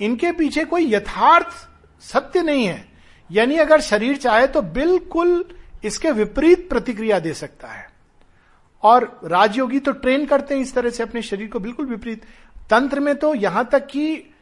[0.00, 1.68] इनके पीछे कोई यथार्थ
[2.00, 2.89] सत्य नहीं है।
[3.30, 5.44] यानी अगर शरीर चाहे तो बिल्कुल
[5.84, 7.88] इसके विपरीत प्रतिक्रिया दे सकता है।
[8.82, 12.24] और राजयोगी तो ट्रेन करते हैं इस तरह से अपने शरीर को बिल्कुल विपरीत।
[12.70, 14.32] तंत्र में तो यहाँ तक कि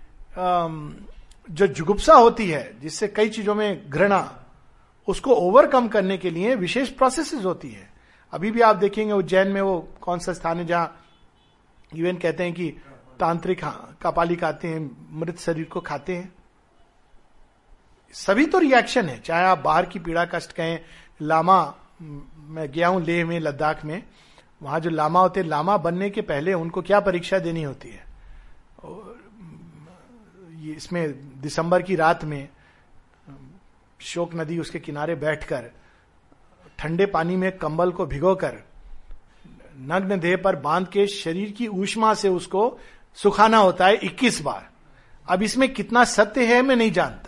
[1.49, 4.45] जो जुगुप्सा होती है, जिससे कई चीज़ों में घृणा,
[5.09, 7.89] उसको ओवरकम करने के लिए विशेष प्रोसेसेस होती है।
[8.33, 11.05] अभी भी आप देखेंगे उज्जैन में वो कौन सा स्थान है जहाँ
[11.93, 12.69] इवन कहते हैं कि
[13.21, 13.65] तांत्रिक
[14.03, 16.33] कपालिक आते हैं, मृत शरीर को खाते हैं।
[18.13, 20.81] सभी तो रिएक्शन है। चाहे आप बाहर की पीड़ा कष्ट कहें,
[21.23, 24.03] लामा, मैं गया हूँ लेह में, लद्दाख में,
[24.63, 28.07] वहाँ जो लामा होते, लामा बनने के पहले उनको क्या परीक्षा देनी होती है?
[30.77, 32.49] इसमें दिसंबर की रात में,
[34.01, 35.71] शोक नदी उसके किनारे बैठकर,
[36.79, 38.57] ठंडे पानी में कंबल को भिगोकर,
[39.81, 42.79] नग्न देह पर बाँध के शरीर की ऊष्मा से उसको
[43.15, 44.69] सुखाना होता है 21 बार।
[45.29, 47.28] अब इसमें कितना सत्य है मैं नहीं जानता।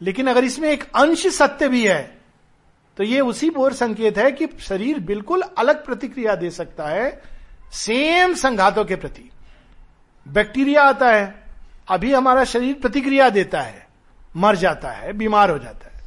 [0.00, 2.16] लेकिन अगर इसमें एक अंश सत्य भी है
[2.96, 7.22] तो ये उसी बोर संकेत है कि शरीर बिल्कुल अलग प्रतिक्रिया दे सकता है
[7.72, 9.30] सेम संघातों के प्रति।
[10.26, 11.44] बैक्टीरिया आता है,
[11.88, 13.86] अभी हमारा शरीर प्रतिक्रिया देता है,
[14.36, 16.04] मर जाता है, बीमार हो जाता है।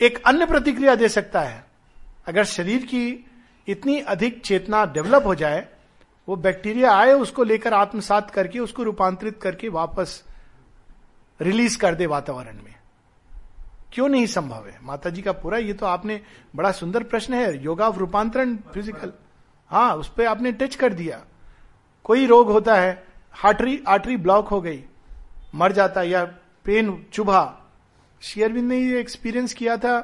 [0.00, 1.64] एक अन्य प्रतिक्रिया दे सकता है,
[2.26, 3.30] अगर शरीर की
[3.68, 5.66] इतनी अधिक चेतना डेवलप हो जाए,
[6.28, 10.22] वो बैक्टीरिया आए, उसको लेकर आत्मसात करके, उसको रूपांतरित करके वापस
[11.40, 12.73] रिलीज़ कर दे वातावरण में।
[13.94, 14.78] क्यों नहीं संभव है?
[14.82, 16.20] माता जी का पूरा, ये तो आपने
[16.54, 19.12] बड़ा सुंदर प्रश्न है, योगा रूपांतरण फ़िज़िकल
[19.70, 21.20] हाँ उस पर आपने टच कर दिया।
[22.04, 23.02] कोई रोग होता है
[23.34, 24.82] हार्टरी आर्टरी ब्लॉक हो गई,
[25.54, 26.24] मर जाता या
[26.66, 27.60] पेन चुभा।
[28.22, 29.98] शेयरविंद ने ये एक्सपीरियंस किया था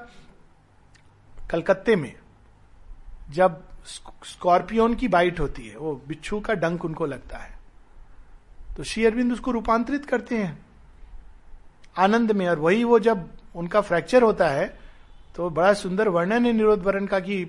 [1.51, 2.15] कलकत्ते में,
[3.31, 3.63] जब
[4.25, 7.59] स्कॉर्पियोन की बाइट होती है, वो बिच्छू का डंक उनको लगता है।
[8.77, 10.59] तो श्री अरविंद उसको रूपांतरित करते हैं,
[11.97, 14.79] आनंद में, और वही वो जब उनका फ्रैक्चर होता है
[15.37, 17.45] तो बड़ा सुंदर वर्णन है निरोध वरण का कि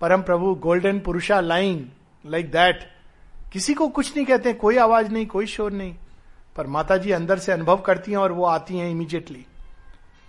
[0.00, 1.92] परम प्रभु, गोल्डन पुरुषा लाइन
[2.26, 2.88] लाइक दैट
[3.52, 5.94] किसी को कुछ नहीं कहते, कोई आवाज़ नहीं, कोई शोर नहीं।
[6.56, 9.46] पर माता जी अंदर से अनुभव करती हैं और वो आती हैं इमीजिएटली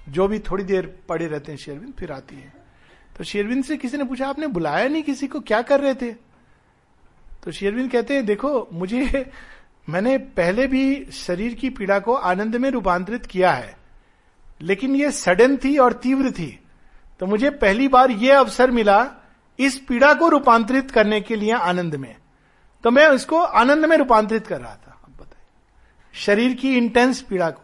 [0.10, 2.54] जो भी थोड़ी देर पड़े रहते हैं शेरविंद फिर आती है।
[3.18, 5.40] तो शेरविंद से किसी ने पूछा, आपने बुलाया नहीं किसी को?
[5.40, 6.12] क्या कर रहे थे?
[7.44, 9.32] तो शेरविंद कहते हैं, देखो, मुझे,
[9.90, 13.83] मैंने पहले भी शरीर की पीड़ा को आनंद में रूपांतरित किया है।
[14.64, 16.60] लेकिन ये सडन थी और तीव्र थी।
[17.20, 19.12] तो मुझे पहली बार यह अवसर मिला
[19.60, 22.16] इस पीड़ा को रूपांतरित करने के लिए आनंद में।
[22.84, 25.46] तो मैं इसको आनंद में रूपांतरित कर रहा था। अब बताइए।
[26.14, 27.62] शरीर की इंटेंस पीड़ा को।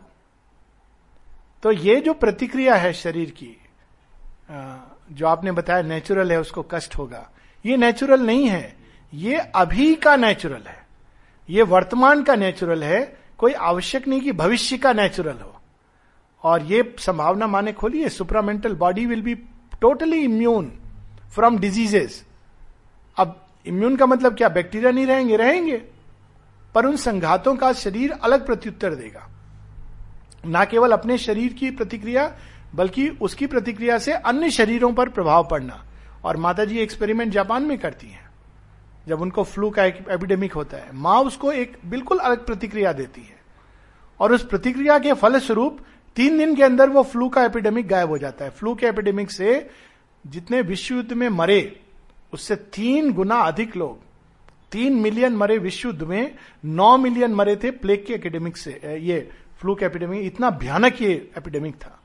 [1.63, 3.57] तो ये जो प्रतिक्रिया है शरीर की
[5.11, 7.29] जो आपने बताया नेचुरल है, उसको कष्ट होगा।
[7.65, 8.77] ये नेचुरल नहीं है।
[9.13, 10.87] ये अभी का नेचुरल है।
[11.49, 15.58] ये वर्तमान का नेचुरल है। कोई आवश्यक नहीं कि भविष्य का नेचुरल हो।
[16.43, 19.35] और ये संभावना माने खोलिए supramental body will be
[19.81, 20.71] totally immune
[21.35, 22.25] from diseases
[23.17, 24.49] अब इम्यून का मतलब क्या?
[24.49, 25.81] बैक्टीरिया नहीं रहेंगे रहेंगे।
[26.75, 29.29] पर उन संघातों का शरीर अलग प्रत्युत्तर देगा।
[30.45, 32.37] ना केवल अपने शरीर की प्रतिक्रिया,
[32.75, 35.85] बल्कि उसकी प्रतिक्रिया से अन्य शरीरों पर प्रभाव पड़ना।
[36.23, 38.29] और माता जी एक्सपेरिमेंट जापान में करती हैं।
[39.07, 43.37] जब उनको फ्लू का एपिडेमिक होता है, माँ उसको एक बिल्कुल अलग प्रतिक्रिया देती है।
[44.19, 45.79] और उस प्रतिक्रिया के फलस्वरूप
[46.19, 49.31] तीन दिन के अंदर वो फ्लू का एपिडेमिक गायब हो जाता है। फ्लू के एपिडेमिक
[49.31, 49.69] से
[50.27, 51.81] जितने विश्व युद्ध में मरे,
[52.33, 53.99] उससे तीन गुना अधिक लोग,
[54.71, 59.29] तीन मिलियन मरे विश्व युद्ध में, नौ मिलियन मरे थे प्लेग के एपिडेमिक से ये
[59.59, 61.99] फ्लू के एपिडेमिक इतना भयानक ये एपिडेमिक था।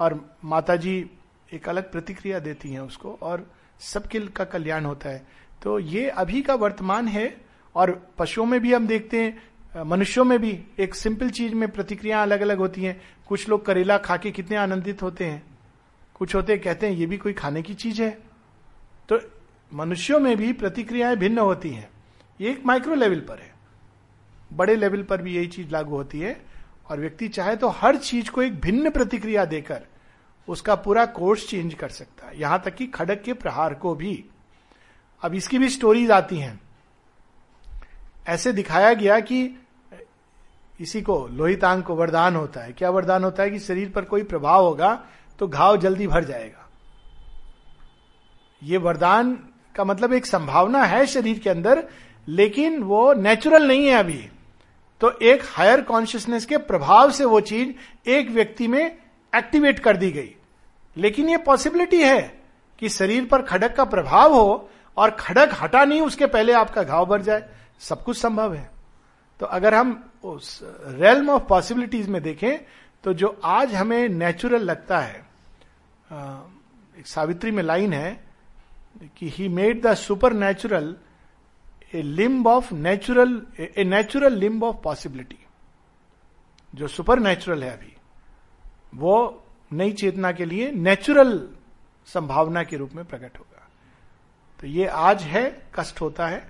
[0.00, 1.10] और माता जी
[1.52, 3.50] एक अलग प्रतिक्रिया देती हैं उसको, और
[3.80, 5.26] सबके का कल्याण होता है।
[5.62, 7.36] तो ये अभी का वर्तमान है,
[7.74, 9.42] और पशुओं में भी हम देखते हैं
[9.84, 13.98] मनुष्यों में भी एक सिंपल चीज़ में प्रतिक्रिया अलग अलग होती हैं। कुछ लोग करेला
[13.98, 15.58] खा के कितने आनंदित होते हैं।
[16.14, 18.18] कुछ होते कहते हैं, ये भी कोई खाने की चीज़ है?
[19.08, 19.20] तो
[19.74, 21.90] मनुष्यों में भी प्रतिक्रियाएँ भिन्न होती हैं।
[22.40, 23.54] ये एक माइक्रो लेवल पर है।
[24.52, 26.46] बड़े लेवल पर भी यही चीज़ लागू होती है।
[26.90, 29.82] और व्यक्ति चाहे तो हर चीज़ को एक भिन्न प्रतिक्रिया देकर
[30.48, 34.24] उसका पूरा कोर्स चेंज कर सकता है। यहाँ तक कि खड़क के प्रहार को भी।
[35.22, 36.60] अब इसकी भी स्टोरीज आती हैं।
[38.28, 39.65] ऐसे दिखाया गया कि
[40.80, 44.22] इसी को लोहितांग को वरदान होता है। क्या वरदान होता है कि शरीर पर कोई
[44.22, 45.04] प्रभाव होगा
[45.38, 46.68] तो घाव जल्दी भर जाएगा।
[48.62, 49.32] ये वरदान
[49.74, 51.84] का मतलब एक संभावना है शरीर के अंदर,
[52.28, 54.28] लेकिन वो नेचुरल नहीं है अभी।
[55.00, 58.98] तो एक हायर कॉन्शियसनेस के प्रभाव से वो चीज़ एक व्यक्ति में
[59.36, 60.34] एक्टिवेट कर दी गई।
[60.96, 62.42] लेकिन ये पॉसिबिलिटी है
[62.78, 67.06] कि शरीर पर खड़क का प्रभाव हो और खड़क हटा नहीं, उसके पहले आपका घाव
[67.06, 67.48] भर जाए।
[67.80, 68.70] सब कुछ संभव है।
[69.40, 72.58] तो अगर हम उस रेलम ऑफ़ पॉसिबिलिटीज में देखें
[73.04, 75.24] तो जो आज हमें नेचुरल लगता है
[76.98, 78.24] एक सावित्री में लाइन है
[79.16, 79.94] कि he made the
[80.32, 80.96] supernatural
[81.94, 83.40] a limb of natural
[83.78, 85.38] a natural limb of possibility
[86.74, 87.96] जो सुपर नेचुरल है अभी,
[88.94, 91.48] वो नई चेतना के लिए नेचुरल
[92.06, 93.68] संभावना के रूप में प्रकट होगा।
[94.60, 96.46] तो ये आज है, कष्ट होता है।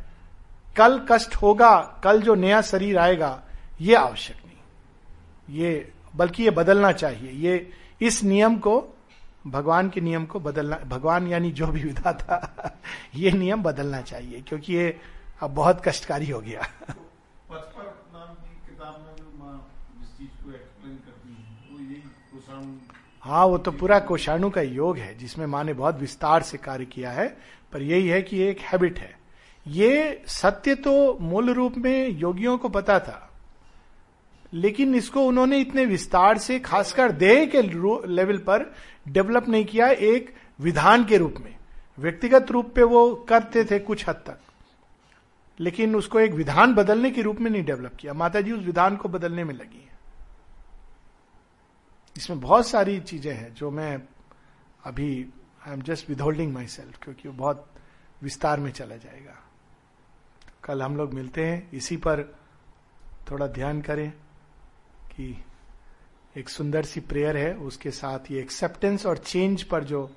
[0.76, 3.42] कल कष्ट होगा, कल जो नया शरीर आएगा
[3.80, 8.94] ये आवश्यक नहीं। ये बल्कि ये बदलना चाहिए। ये इस नियम को
[9.46, 12.78] भगवान के नियम को बदलना भगवान यानी जो भी विधा था
[13.14, 15.00] ये नियम बदलना चाहिए क्योंकि ये
[15.40, 16.94] अब बहुत कष्टकारी हो गया। है
[23.44, 26.84] वो हाँ तो पूरा कोषाणु का योग है जिसमें माँ ने बहुत विस्तार से कार्य
[26.84, 27.36] किया है
[27.72, 29.18] पर यही है कि ये एक हैबिट है।
[29.66, 33.25] ये सत्य तो मूल रूप में योगियों को पता था
[34.56, 37.62] लेकिन इसको उन्होंने इतने विस्तार से, खासकर देह के
[38.06, 38.74] लेवल पर
[39.08, 41.56] डेवलप नहीं किया एक विधान के रूप में।
[41.98, 44.40] व्यक्तिगत रूप पे वो करते थे कुछ हद तक।
[45.60, 48.96] लेकिन उसको एक विधान बदलने के रूप में नहीं डेवलप किया। माता जी उस विधान
[48.96, 49.98] को बदलने में लगी है।
[52.16, 54.02] इसमें बहुत सारी चीज़ें हैं जो मैं
[54.84, 55.26] अभी
[55.66, 57.70] I am just withholding myself क्योंकि वो बहुत
[58.22, 59.38] विस्तार में चला जाएगा।
[60.64, 62.22] कल हम लोग मिलते हैं। इसी पर
[63.30, 64.12] थोड़ा ध्यान करें।
[65.16, 65.44] कि
[66.36, 70.16] एक सुंदर सी प्रेयर है, उसके साथ ये एक्सेप्टेंस और चेंज पर जो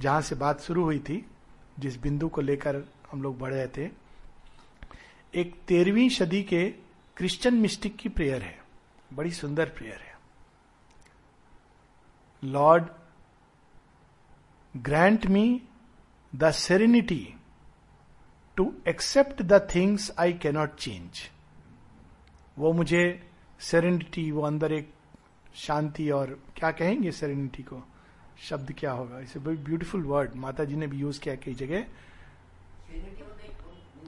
[0.00, 1.26] जहाँ से बात शुरू हुई थी,
[1.78, 3.90] जिस बिंदु को लेकर हम लोग बढ़ रहे थे,
[5.34, 6.68] एक तेरहवीं सदी के
[7.16, 8.58] क्रिश्चियन मिस्टिक की प्रेयर है।
[9.12, 10.18] बड़ी सुंदर प्रेयर है।
[12.44, 12.84] Lord
[14.76, 15.62] grant me
[16.36, 17.34] the serenity
[18.56, 21.30] to accept the things I cannot change
[22.58, 23.29] वो मुझे
[23.60, 24.92] सेरेनिटी वो अंदर एक
[25.54, 27.82] शांति और क्या कहेंगे सेरेनिटी को?
[28.42, 29.18] शब्द क्या होगा?
[29.18, 31.84] इसे बड़ी ब्यूटीफुल वर्ड माता जी ने भी यूज़ किया कई जगह।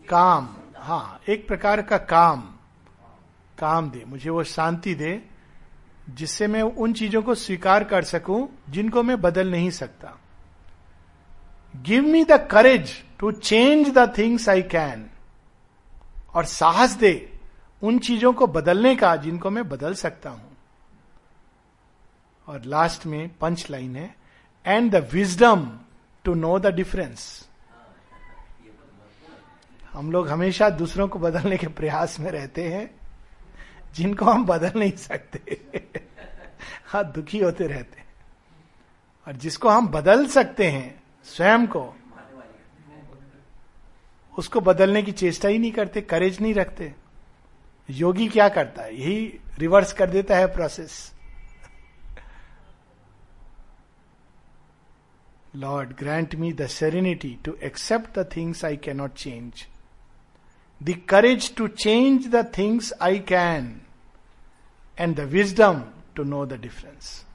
[0.09, 0.57] काम.
[0.77, 2.41] हाँ एक प्रकार का काम.
[3.59, 4.05] काम दे.
[4.07, 5.23] मुझे वो शांति दे,
[6.11, 10.19] जिससे मैं उन चीज़ों को स्वीकार कर सकूँ जिनको मैं बदल नहीं सकता।
[11.77, 15.11] Give me the courage to change the things I can
[16.35, 17.32] और साहस दे.
[17.83, 20.57] उन चीज़ों को बदलने का, जिनको मैं बदल सकता हूँ।
[22.49, 24.15] और लास्ट में पंच लाइन है
[24.67, 25.71] and the wisdom
[26.25, 27.49] to know the difference
[29.93, 32.91] हम लोग हमेशा दूसरों को बदलने के प्रयास में रहते हैं,
[33.95, 35.61] जिनको हम बदल नहीं सकते।
[36.87, 38.07] हाँ दुखी होते रहते हैं।
[39.27, 41.95] और जिसको हम बदल सकते हैं, स्वयं को,
[44.39, 46.95] उसको बदलने की चेष्टा ही नहीं करते करेज नहीं रखते।
[47.89, 48.95] योगी क्या करता है?
[48.95, 51.13] यही रिवर्स कर देता है process
[55.57, 59.67] lord grant me the serenity to accept the things I cannot change
[60.83, 63.81] the courage to change the things I can
[64.99, 65.83] and the wisdom
[66.15, 67.32] to know the difference.